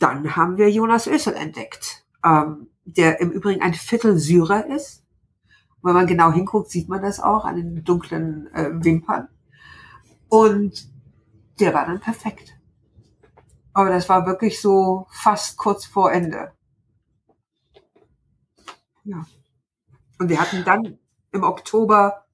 [0.00, 5.04] dann haben wir Jonas Ösel entdeckt, ähm, der im Übrigen ein Viertel Syrer ist.
[5.82, 9.28] Wenn man genau hinguckt, sieht man das auch an den dunklen äh, Wimpern.
[10.28, 10.89] Und
[11.60, 12.56] der war dann perfekt.
[13.72, 16.52] Aber das war wirklich so fast kurz vor Ende.
[19.04, 19.24] Ja.
[20.18, 20.98] Und wir hatten dann
[21.32, 22.26] im Oktober,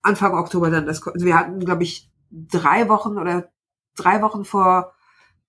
[0.00, 3.50] Anfang Oktober dann das, also wir hatten, glaube ich, drei Wochen oder
[3.94, 4.94] drei Wochen vor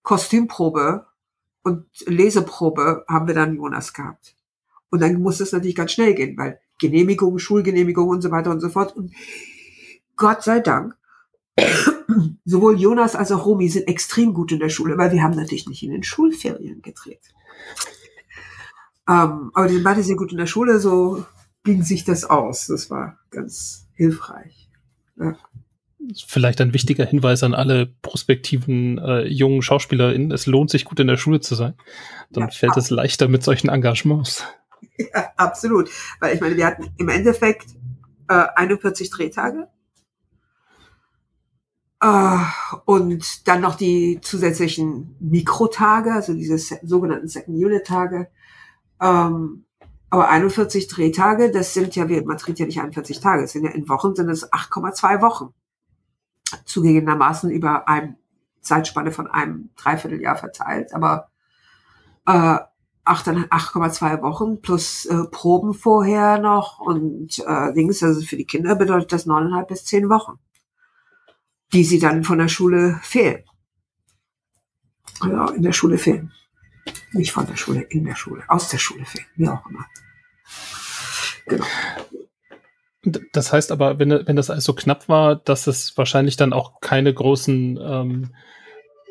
[0.04, 1.08] Kostümprobe
[1.64, 4.36] und Leseprobe haben wir dann Jonas gehabt.
[4.90, 8.60] Und dann muss es natürlich ganz schnell gehen, weil Genehmigung, Schulgenehmigung und so weiter und
[8.60, 8.96] so fort.
[8.96, 9.14] Und
[10.18, 10.96] Gott sei Dank
[12.46, 15.68] sowohl Jonas als auch Romy sind extrem gut in der Schule, weil wir haben natürlich
[15.68, 17.34] nicht in den Schulferien gedreht.
[19.08, 21.26] Ähm, aber die sind beide sehr gut in der Schule, so
[21.64, 22.68] ging sich das aus.
[22.68, 24.70] Das war ganz hilfreich.
[25.20, 25.36] Ja.
[26.28, 30.32] Vielleicht ein wichtiger Hinweis an alle prospektiven äh, jungen SchauspielerInnen.
[30.32, 31.76] Es lohnt sich gut in der Schule zu sein.
[32.32, 34.46] Dann ja, fällt es leichter mit solchen Engagements.
[34.98, 35.90] Ja, absolut.
[36.20, 37.66] Weil ich meine, wir hatten im Endeffekt
[38.28, 39.68] äh, 41 Drehtage.
[42.04, 42.38] Äh,
[42.84, 48.28] und dann noch die zusätzlichen Mikrotage, also diese sogenannten Second Unit Tage.
[49.02, 49.66] Ähm,
[50.10, 53.72] aber 41 Drehtage, das sind ja, man dreht ja nicht 41 Tage, es sind ja
[53.72, 55.54] in Wochen, sind es 8,2 Wochen.
[56.66, 58.18] Zugegebenermaßen über eine
[58.60, 61.30] Zeitspanne von einem Dreivierteljahr verteilt, aber
[62.28, 62.58] äh,
[63.06, 69.14] 8,2 Wochen plus äh, Proben vorher noch und äh, Dings, also für die Kinder bedeutet
[69.14, 70.38] das neuneinhalb bis zehn Wochen,
[71.74, 73.44] die sie dann von der Schule fehlen.
[75.22, 76.32] Ja, in der Schule fehlen.
[77.12, 79.86] Nicht von der Schule, in der Schule, aus der Schule fehlen, wie auch immer.
[81.48, 81.66] Genau.
[83.34, 86.80] Das heißt aber, wenn, wenn das alles so knapp war, dass es wahrscheinlich dann auch
[86.80, 88.34] keine großen ähm,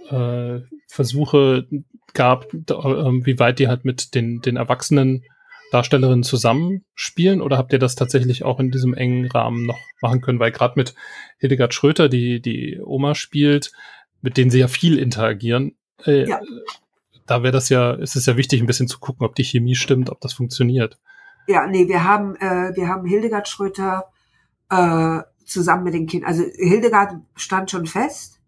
[0.08, 1.68] äh, Versuche
[2.14, 5.24] gab, äh, wie weit die halt mit den, den erwachsenen
[5.72, 10.38] Darstellerinnen zusammenspielen oder habt ihr das tatsächlich auch in diesem engen Rahmen noch machen können?
[10.38, 10.94] Weil gerade mit
[11.38, 13.72] Hildegard Schröter, die die Oma spielt,
[14.20, 16.40] mit denen sie ja viel interagieren, äh, ja.
[17.26, 19.74] da wäre das ja, ist es ja wichtig, ein bisschen zu gucken, ob die Chemie
[19.74, 20.98] stimmt, ob das funktioniert.
[21.46, 24.04] Ja, nee, wir haben, äh, wir haben Hildegard Schröter
[24.68, 26.28] äh, zusammen mit den Kindern.
[26.28, 28.41] Also Hildegard stand schon fest.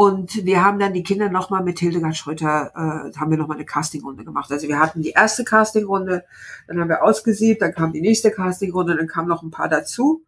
[0.00, 3.66] Und wir haben dann die Kinder nochmal mit Hildegard Schröter, äh, haben wir nochmal eine
[3.66, 4.50] Castingrunde gemacht.
[4.50, 6.24] Also wir hatten die erste Castingrunde,
[6.66, 10.24] dann haben wir ausgesiebt, dann kam die nächste Castingrunde, dann kamen noch ein paar dazu.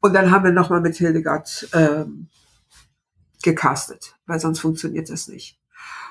[0.00, 2.28] Und dann haben wir nochmal mit Hildegard ähm,
[3.42, 5.60] gecastet, weil sonst funktioniert das nicht.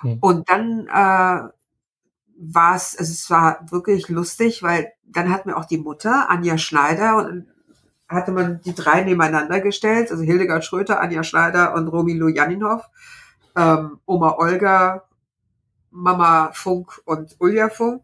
[0.01, 0.19] Hm.
[0.21, 1.49] Und dann äh,
[2.37, 6.59] war es, also es war wirklich lustig, weil dann hatten wir auch die Mutter, Anja
[6.59, 7.47] Schneider, und
[8.13, 12.89] hatte man die drei nebeneinander gestellt, also Hildegard Schröter, Anja Schneider und Romilo Janinhoff,
[13.55, 15.03] ähm, Oma Olga,
[15.91, 18.03] Mama Funk und Ulja Funk.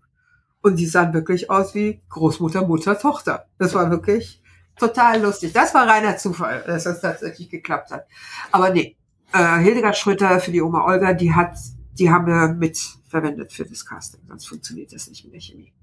[0.61, 3.47] Und die sahen wirklich aus wie Großmutter, Mutter, Tochter.
[3.57, 4.41] Das war wirklich
[4.75, 5.53] total lustig.
[5.53, 8.05] Das war reiner Zufall, dass das tatsächlich geklappt hat.
[8.51, 8.97] Aber nee,
[9.31, 11.57] äh, Hildegard Schröter für die Oma Olga, die hat,
[11.93, 15.73] die haben wir mit verwendet für das Casting, sonst funktioniert das nicht mit der Chemie.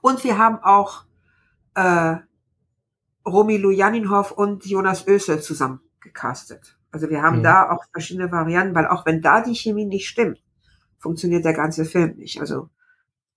[0.00, 1.04] Und wir haben auch
[1.74, 2.16] äh,
[3.26, 6.76] Romy Lujaninhoff und Jonas Ösel zusammen gecastet.
[6.90, 7.44] Also wir haben mhm.
[7.44, 10.42] da auch verschiedene Varianten, weil auch wenn da die Chemie nicht stimmt,
[10.98, 12.40] funktioniert der ganze Film nicht.
[12.40, 12.68] Also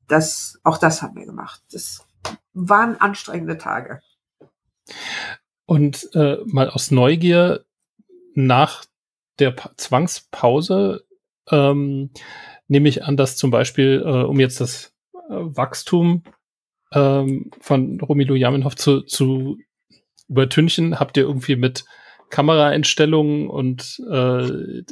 [0.07, 1.61] das, auch das haben wir gemacht.
[1.71, 2.05] Das
[2.53, 4.01] waren anstrengende Tage.
[5.65, 7.65] Und äh, mal aus Neugier
[8.33, 8.85] nach
[9.39, 11.05] der pa Zwangspause
[11.49, 12.11] ähm,
[12.67, 16.23] nehme ich an, dass zum Beispiel, äh, um jetzt das äh, Wachstum
[16.91, 19.57] ähm, von Romilo Jamenhoff zu, zu
[20.27, 21.85] übertünchen, habt ihr irgendwie mit
[22.29, 24.83] Kameraeinstellungen und äh,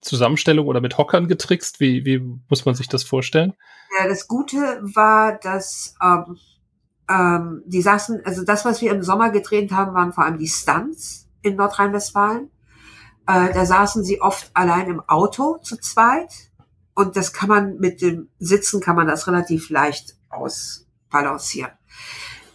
[0.00, 1.80] Zusammenstellung oder mit Hockern getrickst?
[1.80, 3.54] Wie, wie muss man sich das vorstellen?
[3.98, 6.38] Ja, das Gute war, dass ähm,
[7.08, 10.48] ähm, die saßen, also das, was wir im Sommer gedreht haben, waren vor allem die
[10.48, 12.50] Stunts in Nordrhein-Westfalen.
[13.26, 16.32] Äh, da saßen sie oft allein im Auto zu zweit
[16.94, 21.72] und das kann man mit dem Sitzen kann man das relativ leicht ausbalancieren.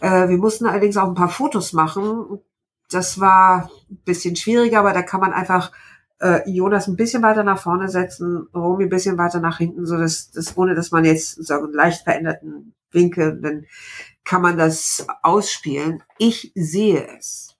[0.00, 2.40] Äh, wir mussten allerdings auch ein paar Fotos machen.
[2.90, 5.72] Das war ein bisschen schwieriger, aber da kann man einfach
[6.20, 9.96] äh, Jonas ein bisschen weiter nach vorne setzen, Romy ein bisschen weiter nach hinten, so
[9.96, 13.66] dass das ohne dass man jetzt so einen leicht veränderten Winkel, dann
[14.24, 16.02] kann man das ausspielen.
[16.18, 17.56] Ich sehe es.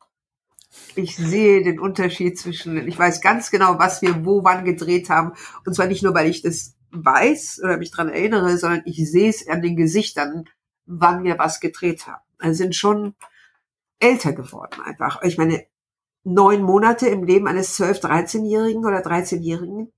[0.94, 5.33] Ich sehe den Unterschied zwischen, ich weiß ganz genau, was wir wo wann gedreht haben.
[5.64, 9.29] Und zwar nicht nur, weil ich das weiß oder mich dran erinnere, sondern ich sehe
[9.29, 10.44] es an den Gesichtern,
[10.88, 12.22] wann wir was gedreht haben.
[12.38, 13.14] Also sind schon
[14.00, 15.22] älter geworden einfach.
[15.22, 15.64] Ich meine,
[16.24, 19.92] neun Monate im Leben eines 12-, 13-Jährigen oder 13-Jährigen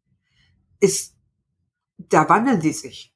[0.80, 1.14] ist,
[1.98, 3.14] da wandeln die sich.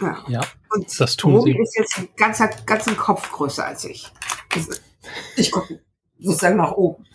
[0.00, 0.40] Ja, ja
[0.70, 1.58] und das tun Romy sie.
[1.62, 4.12] ist jetzt ein ganzer, ganzen Kopf größer als ich.
[5.36, 5.80] Ich gucke
[6.18, 7.06] sozusagen nach oben.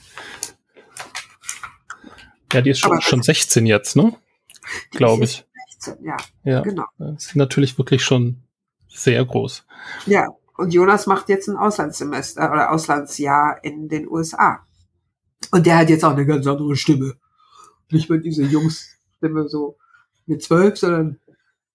[2.54, 4.16] Ja, die ist schon, schon 16 jetzt, ne?
[4.92, 5.46] Glaube ich.
[5.80, 6.86] 16, ja, ja, genau.
[6.98, 8.44] Das ist natürlich wirklich schon
[9.04, 9.66] sehr groß.
[10.06, 14.66] Ja, und Jonas macht jetzt ein Auslandssemester oder Auslandsjahr in den USA.
[15.52, 17.16] Und der hat jetzt auch eine ganz andere Stimme.
[17.92, 19.78] Nicht mehr diese Jungsstimme so
[20.26, 21.20] mit zwölf, sondern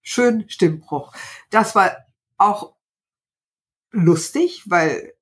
[0.01, 1.13] schön Stimmbruch.
[1.49, 1.91] Das war
[2.37, 2.75] auch
[3.91, 5.13] lustig, weil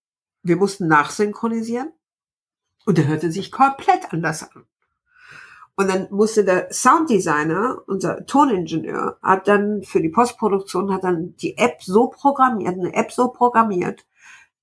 [0.42, 1.92] wir mussten nachsynchronisieren.
[2.86, 4.66] Und der hörte sich komplett anders an.
[5.76, 11.58] Und dann musste der Sounddesigner, unser Toningenieur, hat dann für die Postproduktion hat dann die
[11.58, 14.06] App so programmiert, eine App so programmiert,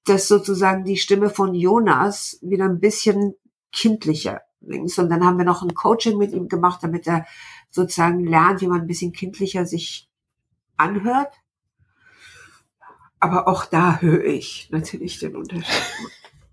[0.05, 3.35] dass sozusagen die Stimme von Jonas wieder ein bisschen
[3.73, 4.99] kindlicher links.
[4.99, 7.27] Und dann haben wir noch ein Coaching mit ihm gemacht, damit er
[7.71, 10.09] sozusagen lernt, wie man ein bisschen kindlicher sich
[10.77, 11.35] anhört.
[13.19, 15.67] Aber auch da höre ich natürlich den Unterschied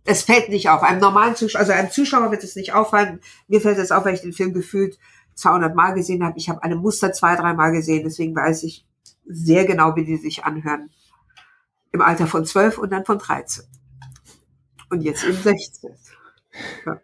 [0.07, 0.83] es fällt nicht auf.
[0.83, 3.19] Einem normalen Zuschauer, also einem Zuschauer wird es nicht auffallen.
[3.47, 4.97] Mir fällt es auf, weil ich den Film gefühlt
[5.35, 6.37] 200 Mal gesehen habe.
[6.37, 8.05] Ich habe eine Muster zwei, drei Mal gesehen.
[8.05, 8.85] Deswegen weiß ich
[9.25, 10.89] sehr genau, wie die sich anhören.
[11.91, 13.65] Im Alter von 12 und dann von 13.
[14.89, 15.91] Und jetzt eben 16.
[16.85, 17.01] Ja.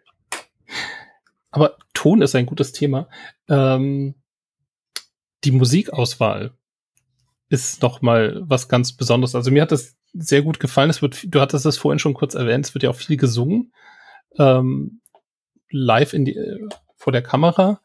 [1.50, 3.08] Aber Ton ist ein gutes Thema.
[3.48, 4.14] Ähm,
[5.44, 6.54] die Musikauswahl
[7.50, 9.34] ist noch mal was ganz Besonderes.
[9.34, 10.90] Also mir hat das sehr gut gefallen.
[10.90, 13.72] Es wird, du hattest es vorhin schon kurz erwähnt, es wird ja auch viel gesungen.
[14.38, 15.00] Ähm,
[15.70, 17.80] live in die, äh, vor der Kamera.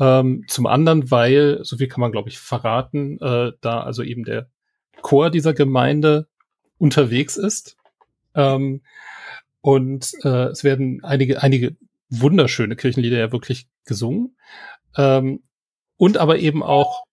[0.00, 4.24] Ähm, zum anderen, weil, so viel kann man, glaube ich, verraten, äh, da also eben
[4.24, 4.48] der
[5.02, 6.28] Chor dieser Gemeinde
[6.78, 7.76] unterwegs ist.
[8.34, 8.82] Ähm,
[9.60, 11.76] und äh, es werden einige, einige
[12.10, 14.36] wunderschöne Kirchenlieder ja wirklich gesungen.
[14.96, 15.42] Ähm,
[15.96, 17.04] und aber eben auch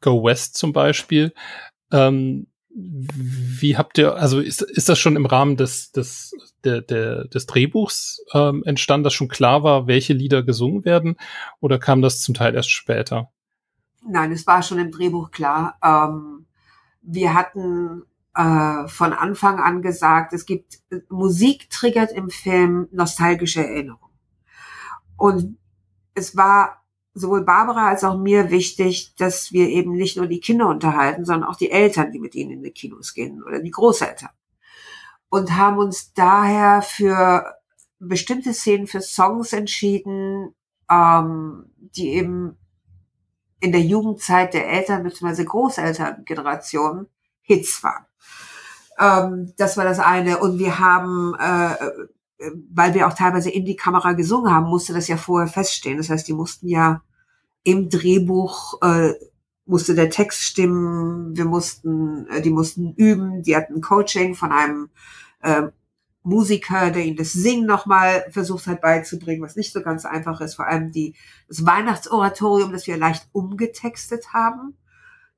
[0.00, 1.32] Go West zum Beispiel.
[1.92, 6.32] Ähm, wie habt ihr, also ist, ist das schon im Rahmen des, des,
[6.64, 11.16] der, der, des Drehbuchs ähm, entstanden, dass schon klar war, welche Lieder gesungen werden?
[11.60, 13.30] Oder kam das zum Teil erst später?
[14.06, 15.78] Nein, es war schon im Drehbuch klar.
[15.82, 16.46] Ähm,
[17.02, 18.04] wir hatten
[18.34, 24.14] äh, von Anfang an gesagt, es gibt Musik triggert im Film nostalgische Erinnerungen.
[25.16, 25.58] Und
[26.14, 26.79] es war
[27.14, 31.48] sowohl Barbara als auch mir wichtig, dass wir eben nicht nur die Kinder unterhalten, sondern
[31.48, 34.30] auch die Eltern, die mit ihnen in die Kinos gehen oder die Großeltern.
[35.28, 37.54] Und haben uns daher für
[37.98, 40.54] bestimmte Szenen, für Songs entschieden,
[40.90, 42.56] ähm, die eben
[43.60, 45.44] in der Jugendzeit der Eltern bzw.
[45.44, 47.06] Großelterngeneration
[47.42, 48.06] Hits waren.
[48.98, 50.38] Ähm, das war das eine.
[50.38, 51.74] Und wir haben äh,
[52.70, 55.98] weil wir auch teilweise in die Kamera gesungen haben, musste das ja vorher feststehen.
[55.98, 57.02] Das heißt, die mussten ja
[57.62, 59.14] im Drehbuch äh,
[59.70, 64.90] musste der Text stimmen, wir mussten, äh, die mussten üben, die hatten Coaching von einem
[65.42, 65.68] äh,
[66.22, 70.54] Musiker, der ihnen das Singen nochmal versucht hat beizubringen, was nicht so ganz einfach ist.
[70.54, 71.14] Vor allem die,
[71.48, 74.76] das Weihnachtsoratorium, das wir leicht umgetextet haben.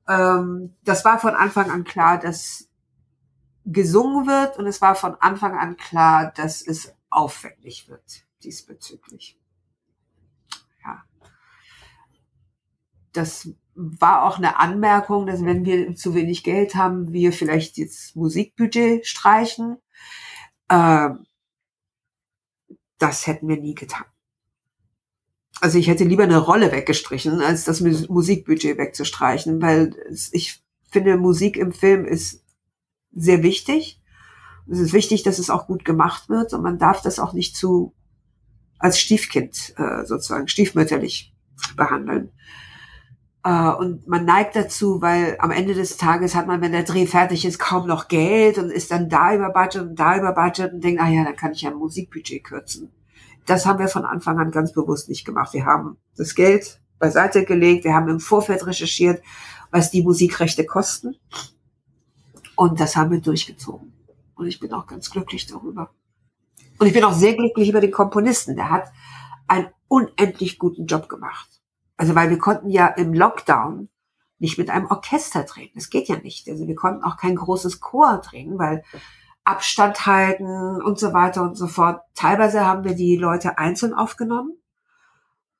[0.09, 2.67] Ähm, das war von Anfang an klar, dass
[3.65, 9.39] gesungen wird und es war von Anfang an klar, dass es aufwendig wird diesbezüglich.
[10.83, 11.03] Ja.
[13.13, 18.15] Das war auch eine Anmerkung, dass wenn wir zu wenig Geld haben, wir vielleicht jetzt
[18.15, 19.77] Musikbudget streichen.
[20.69, 21.25] Ähm,
[22.97, 24.05] das hätten wir nie getan.
[25.59, 29.95] Also ich hätte lieber eine Rolle weggestrichen, als das Musikbudget wegzustreichen, weil
[30.31, 30.61] ich
[30.91, 32.42] finde, Musik im Film ist
[33.15, 33.99] sehr wichtig.
[34.69, 37.55] Es ist wichtig, dass es auch gut gemacht wird und man darf das auch nicht
[37.55, 37.93] zu
[38.79, 41.33] als Stiefkind äh, sozusagen stiefmütterlich
[41.77, 42.31] behandeln.
[43.43, 47.05] Äh, und man neigt dazu, weil am Ende des Tages hat man, wenn der Dreh
[47.05, 50.73] fertig ist, kaum noch Geld und ist dann da über Budget und da über Budget
[50.73, 52.91] und denkt, ah ja, dann kann ich ja ein Musikbudget kürzen.
[53.45, 55.53] Das haben wir von Anfang an ganz bewusst nicht gemacht.
[55.53, 59.21] Wir haben das Geld beiseite gelegt, wir haben im Vorfeld recherchiert,
[59.71, 61.15] was die Musikrechte kosten
[62.63, 63.91] und das haben wir durchgezogen.
[64.35, 65.89] Und ich bin auch ganz glücklich darüber.
[66.79, 68.55] Und ich bin auch sehr glücklich über den Komponisten.
[68.55, 68.89] Der hat
[69.49, 71.61] einen unendlich guten Job gemacht.
[71.97, 73.89] Also weil wir konnten ja im Lockdown
[74.39, 75.71] nicht mit einem Orchester drehen.
[75.75, 76.47] Das geht ja nicht.
[76.47, 78.85] Also wir konnten auch kein großes Chor drehen, weil
[79.43, 81.99] Abstand halten und so weiter und so fort.
[82.15, 84.53] Teilweise haben wir die Leute einzeln aufgenommen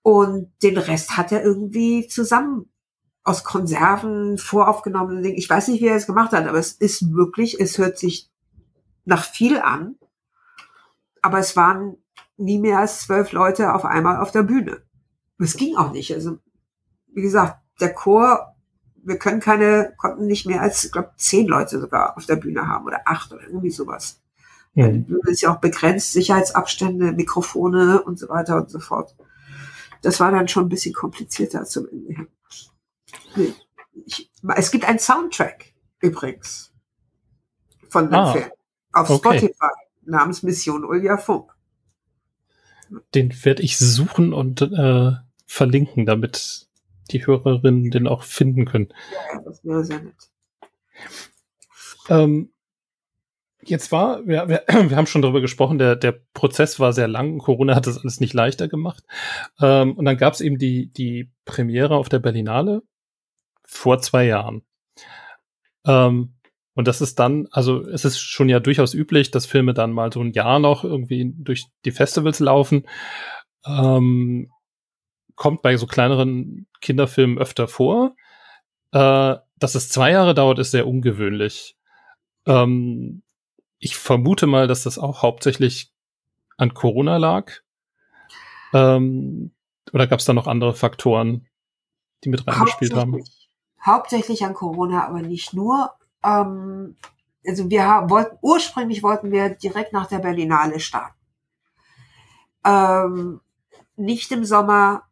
[0.04, 2.73] und den Rest hat er irgendwie zusammen
[3.24, 5.38] aus Konserven voraufgenommene Dinge.
[5.38, 8.30] Ich weiß nicht, wie er es gemacht hat, aber es ist wirklich, es hört sich
[9.06, 9.96] nach viel an.
[11.22, 11.98] Aber es waren
[12.38, 14.82] nie mehr als zwölf Leute auf einmal auf der Bühne.
[15.40, 16.14] Es ging auch nicht.
[16.14, 16.40] Also,
[17.14, 18.56] wie gesagt, der Chor,
[18.96, 22.68] wir können keine, konnten nicht mehr als, ich glaube, zehn Leute sogar auf der Bühne
[22.68, 24.22] haben oder acht oder irgendwie sowas.
[24.74, 24.94] Mhm.
[24.94, 29.16] Die Bühne ist ja auch begrenzt, Sicherheitsabstände, Mikrofone und so weiter und so fort.
[30.02, 32.28] Das war dann schon ein bisschen komplizierter zum Ende hin.
[34.06, 36.74] Ich, es gibt einen Soundtrack übrigens
[37.90, 38.52] von dem ah, Film
[38.92, 39.38] auf okay.
[39.38, 39.72] Spotify
[40.06, 41.52] namens Mission Ulja Funk.
[43.14, 45.12] Den werde ich suchen und äh,
[45.46, 46.68] verlinken, damit
[47.12, 48.90] die Hörerinnen den auch finden können.
[49.34, 50.30] Ja, das wäre sehr nett.
[52.10, 52.54] Ähm,
[53.66, 57.38] Jetzt war, wir, wir, wir haben schon darüber gesprochen, der, der Prozess war sehr lang.
[57.38, 59.04] Corona hat das alles nicht leichter gemacht.
[59.62, 62.84] Ähm, und dann gab es eben die, die Premiere auf der Berlinale
[63.66, 64.64] vor zwei Jahren.
[65.86, 66.36] Ähm,
[66.76, 70.12] und das ist dann, also es ist schon ja durchaus üblich, dass Filme dann mal
[70.12, 72.88] so ein Jahr noch irgendwie durch die Festivals laufen.
[73.66, 74.52] Ähm,
[75.36, 78.16] kommt bei so kleineren Kinderfilmen öfter vor.
[78.92, 81.78] Äh, dass es zwei Jahre dauert, ist sehr ungewöhnlich.
[82.46, 83.24] Ähm,
[83.80, 85.92] ich vermute mal, dass das auch hauptsächlich
[86.58, 87.52] an Corona lag.
[88.74, 89.54] Ähm,
[89.92, 91.48] oder gab es da noch andere Faktoren,
[92.24, 93.24] die mit reingespielt haben?
[93.86, 95.94] Hauptsächlich an Corona, aber nicht nur.
[96.24, 96.96] Ähm,
[97.46, 101.18] also wir wollten, ursprünglich wollten wir direkt nach der Berlinale starten.
[102.64, 103.42] Ähm,
[103.96, 105.04] nicht im Sommer,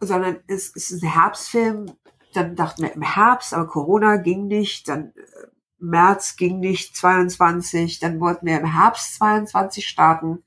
[0.00, 1.86] sondern es, es ist ein Herbstfilm.
[2.32, 4.88] Dann dachten wir im Herbst, aber Corona ging nicht.
[4.88, 5.46] Dann äh,
[5.78, 8.00] März ging nicht, 22.
[8.00, 10.42] Dann wollten wir im Herbst 22 starten.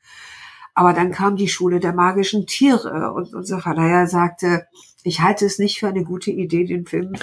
[0.77, 4.67] Aber dann kam die Schule der magischen Tiere und unser Verleiher sagte,
[5.01, 7.13] ich halte es nicht für eine gute Idee, den Film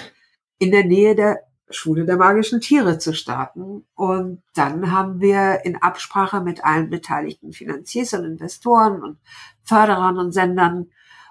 [0.59, 1.39] in der Nähe der
[1.71, 3.87] Schule der magischen Tiere zu starten.
[3.95, 9.19] Und dann haben wir in Absprache mit allen beteiligten Finanziers und Investoren und
[9.63, 10.91] Förderern und Sendern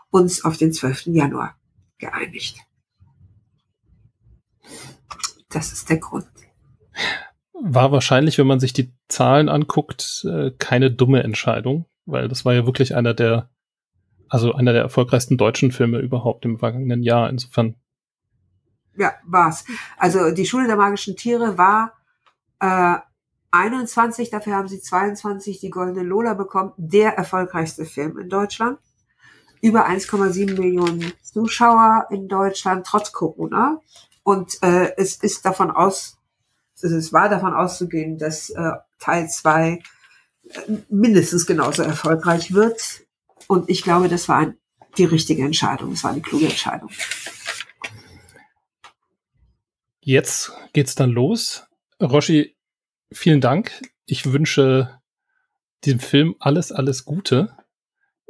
[0.10, 1.08] uns auf den 12.
[1.08, 1.58] Januar
[1.98, 2.58] geeinigt.
[5.50, 6.26] Das ist der Grund.
[7.52, 12.54] War wahrscheinlich, wenn man sich die Zahlen anguckt, äh, keine dumme Entscheidung, weil das war
[12.54, 13.50] ja wirklich einer der,
[14.30, 17.30] also einer der erfolgreichsten deutschen Filme überhaupt im vergangenen Jahr.
[17.30, 17.76] Insofern.
[18.96, 19.66] Ja, war's.
[19.98, 21.94] Also die Schule der magischen Tiere war
[22.60, 23.00] äh,
[23.52, 28.80] 21, dafür haben sie 22 die Goldene Lola bekommen, der erfolgreichste Film in Deutschland.
[29.62, 33.80] Über 1,7 Millionen Zuschauer in Deutschland, trotz Corona.
[34.24, 36.18] Und äh, es ist davon aus,
[36.82, 39.80] es war davon auszugehen, dass äh, Teil 2 äh,
[40.90, 43.06] mindestens genauso erfolgreich wird.
[43.48, 44.54] Und ich glaube, das war
[44.98, 45.94] die richtige Entscheidung.
[45.94, 46.90] Es war eine kluge Entscheidung.
[50.02, 51.66] Jetzt geht's dann los.
[52.02, 52.56] Roshi,
[53.12, 53.82] vielen Dank.
[54.06, 55.00] Ich wünsche
[55.86, 57.56] diesem Film alles, alles Gute.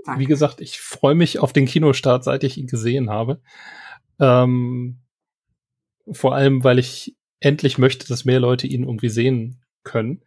[0.06, 0.20] Danke.
[0.20, 3.42] Wie gesagt, ich freue mich auf den Kinostart, seit ich ihn gesehen habe.
[4.20, 5.02] Ähm,
[6.12, 10.24] vor allem, weil ich endlich möchte, dass mehr Leute ihn irgendwie sehen können.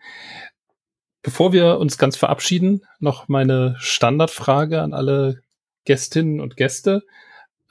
[1.26, 5.42] Bevor wir uns ganz verabschieden, noch meine Standardfrage an alle
[5.84, 7.02] Gästinnen und Gäste.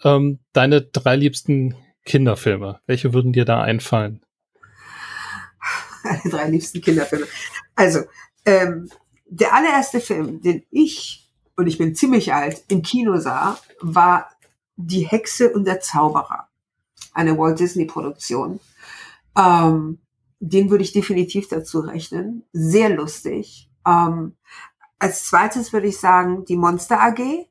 [0.03, 4.21] Ähm, deine drei liebsten Kinderfilme, welche würden dir da einfallen?
[6.03, 7.27] Meine drei liebsten Kinderfilme.
[7.77, 8.01] Also,
[8.45, 8.89] ähm,
[9.25, 14.31] der allererste Film, den ich, und ich bin ziemlich alt, im Kino sah, war
[14.75, 16.49] Die Hexe und der Zauberer.
[17.13, 18.59] Eine Walt Disney Produktion
[19.37, 19.99] ähm,
[20.39, 22.43] den würde ich definitiv dazu rechnen.
[22.53, 23.69] Sehr lustig.
[23.85, 24.35] Ähm,
[24.99, 27.47] als zweites würde ich sagen die Monster AG,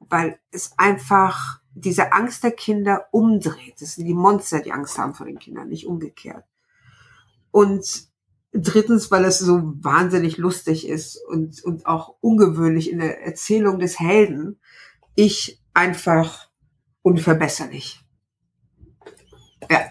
[0.00, 3.80] weil es einfach diese Angst der Kinder umdreht.
[3.80, 6.44] Es sind die Monster, die Angst haben vor den Kindern, nicht umgekehrt.
[7.50, 8.08] Und
[8.52, 13.98] drittens, weil es so wahnsinnig lustig ist und, und auch ungewöhnlich in der Erzählung des
[13.98, 14.60] Helden.
[15.16, 16.48] Ich einfach
[17.02, 18.00] unverbesserlich.
[19.70, 19.90] Ja,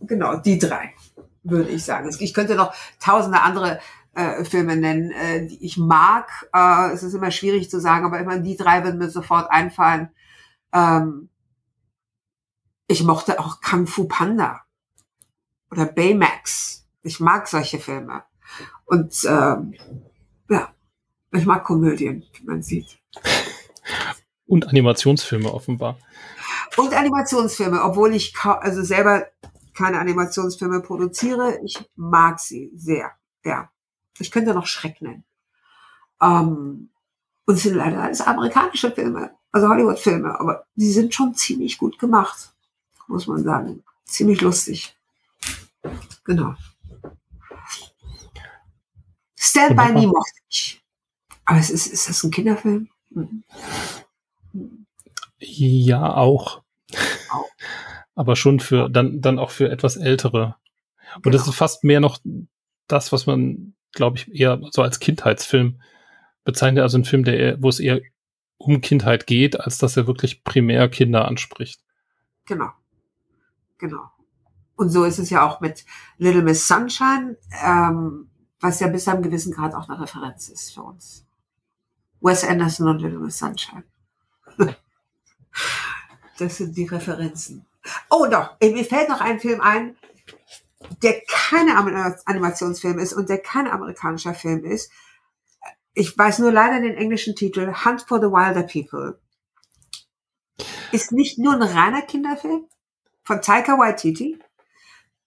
[0.00, 0.93] genau, die drei,
[1.44, 2.10] würde ich sagen.
[2.18, 3.80] Ich könnte noch tausende andere
[4.14, 6.48] äh, Filme nennen, äh, die ich mag.
[6.52, 10.10] Äh, es ist immer schwierig zu sagen, aber immer die drei würden mir sofort einfallen.
[10.72, 11.28] Ähm,
[12.86, 14.62] ich mochte auch Kung Fu Panda
[15.70, 16.86] oder Baymax.
[17.02, 18.22] Ich mag solche Filme.
[18.86, 19.74] Und ähm,
[20.48, 20.72] ja,
[21.32, 22.98] ich mag Komödien, wie man sieht.
[24.46, 25.98] Und Animationsfilme offenbar.
[26.76, 29.26] Und Animationsfilme, obwohl ich also selber
[29.74, 31.58] keine Animationsfilme produziere.
[31.64, 33.12] Ich mag sie sehr.
[33.44, 33.70] Ja.
[34.18, 35.24] Ich könnte noch Schreck nennen.
[36.22, 36.90] Ähm,
[37.46, 41.98] und es sind leider alles amerikanische Filme, also Hollywood-Filme, aber die sind schon ziemlich gut
[41.98, 42.54] gemacht,
[43.06, 43.82] muss man sagen.
[44.04, 44.96] Ziemlich lustig.
[46.24, 46.54] Genau.
[49.36, 50.82] Stand by Me mochte ich.
[51.44, 52.88] Aber es ist, ist das ein Kinderfilm?
[53.10, 53.44] Mhm.
[55.38, 56.62] Ja, auch.
[57.30, 57.50] auch
[58.14, 60.56] aber schon für dann dann auch für etwas ältere.
[61.16, 61.36] Und genau.
[61.36, 62.18] das ist fast mehr noch
[62.88, 65.80] das, was man, glaube ich, eher so als Kindheitsfilm
[66.44, 68.00] bezeichnet, also ein Film, der wo es eher
[68.58, 71.80] um Kindheit geht, als dass er wirklich primär Kinder anspricht.
[72.46, 72.70] Genau,
[73.78, 74.10] genau.
[74.76, 75.84] Und so ist es ja auch mit
[76.18, 78.28] Little Miss Sunshine, ähm,
[78.60, 81.26] was ja bis zu einem gewissen Grad auch eine Referenz ist für uns.
[82.20, 83.84] Wes Anderson und Little Miss Sunshine.
[86.38, 87.66] das sind die Referenzen.
[88.10, 89.96] Oh, doch, mir fällt noch ein Film ein.
[91.02, 91.76] der keine
[92.26, 94.90] Animationsfilm ist und der kein amerikanischer Film ist.
[95.94, 99.18] Ich weiß nur leider den englischen Titel Hunt for the Wilder People.
[100.92, 102.66] Ist nicht nur ein reiner Kinderfilm
[103.22, 104.38] von Taika Waititi.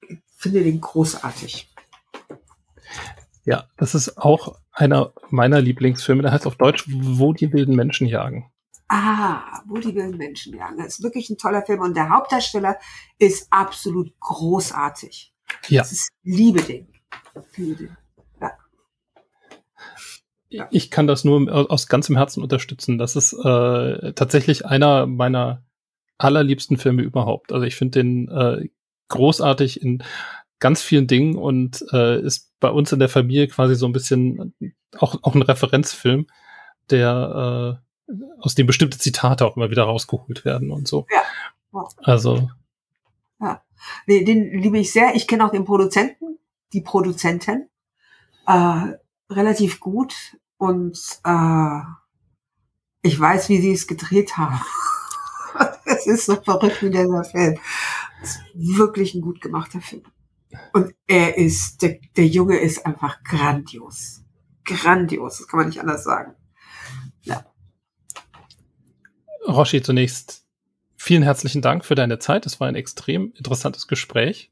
[0.07, 1.73] Ich finde den großartig.
[3.43, 6.21] Ja, das ist auch einer meiner Lieblingsfilme.
[6.21, 8.51] Der heißt auf Deutsch, wo die wilden Menschen jagen.
[8.89, 10.77] Ah, wo die wilden Menschen jagen.
[10.77, 12.77] Das ist wirklich ein toller Film und der Hauptdarsteller
[13.19, 15.33] ist absolut großartig.
[15.67, 15.81] Ja.
[15.81, 16.87] Das ist Liebe den.
[17.55, 17.97] Liebe den.
[20.49, 20.67] Ja.
[20.71, 22.97] Ich kann das nur aus ganzem Herzen unterstützen.
[22.97, 25.63] Das ist äh, tatsächlich einer meiner
[26.17, 27.51] allerliebsten Filme überhaupt.
[27.51, 28.69] Also ich finde den äh,
[29.09, 30.03] großartig in
[30.59, 34.53] ganz vielen Dingen und äh, ist bei uns in der Familie quasi so ein bisschen
[34.97, 36.27] auch, auch ein Referenzfilm,
[36.89, 37.86] der äh,
[38.39, 41.05] aus dem bestimmte Zitate auch immer wieder rausgeholt werden und so.
[41.11, 41.87] Ja.
[42.03, 42.49] Also.
[43.39, 43.63] Ja.
[44.05, 45.15] Nee, den liebe ich sehr.
[45.15, 46.39] Ich kenne auch den Produzenten,
[46.73, 47.69] die Produzentin,
[48.47, 48.93] äh,
[49.29, 51.81] relativ gut und äh,
[53.01, 54.59] ich weiß, wie sie es gedreht haben.
[55.85, 57.59] es ist so verrückt wie dieser Film.
[58.21, 58.41] Es ist
[58.77, 60.03] wirklich ein gut gemachter Film.
[60.73, 64.23] Und er ist, der, der Junge ist einfach grandios.
[64.63, 66.35] Grandios, das kann man nicht anders sagen.
[67.21, 67.45] Ja.
[69.47, 70.45] Roshi, zunächst
[70.97, 72.45] vielen herzlichen Dank für deine Zeit.
[72.45, 74.51] Es war ein extrem interessantes Gespräch.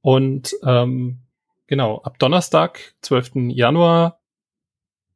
[0.00, 1.18] Und ähm,
[1.66, 3.50] genau, ab Donnerstag, 12.
[3.50, 4.20] Januar,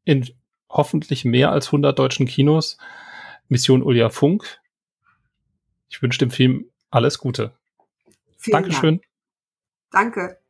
[0.05, 0.29] in
[0.69, 2.79] hoffentlich mehr als 100 deutschen Kinos,
[3.49, 4.61] Mission Ulia Funk.
[5.89, 7.53] Ich wünsche dem Film alles Gute.
[8.39, 9.01] Vielen Dankeschön.
[9.91, 10.15] Dank.
[10.15, 10.42] Danke.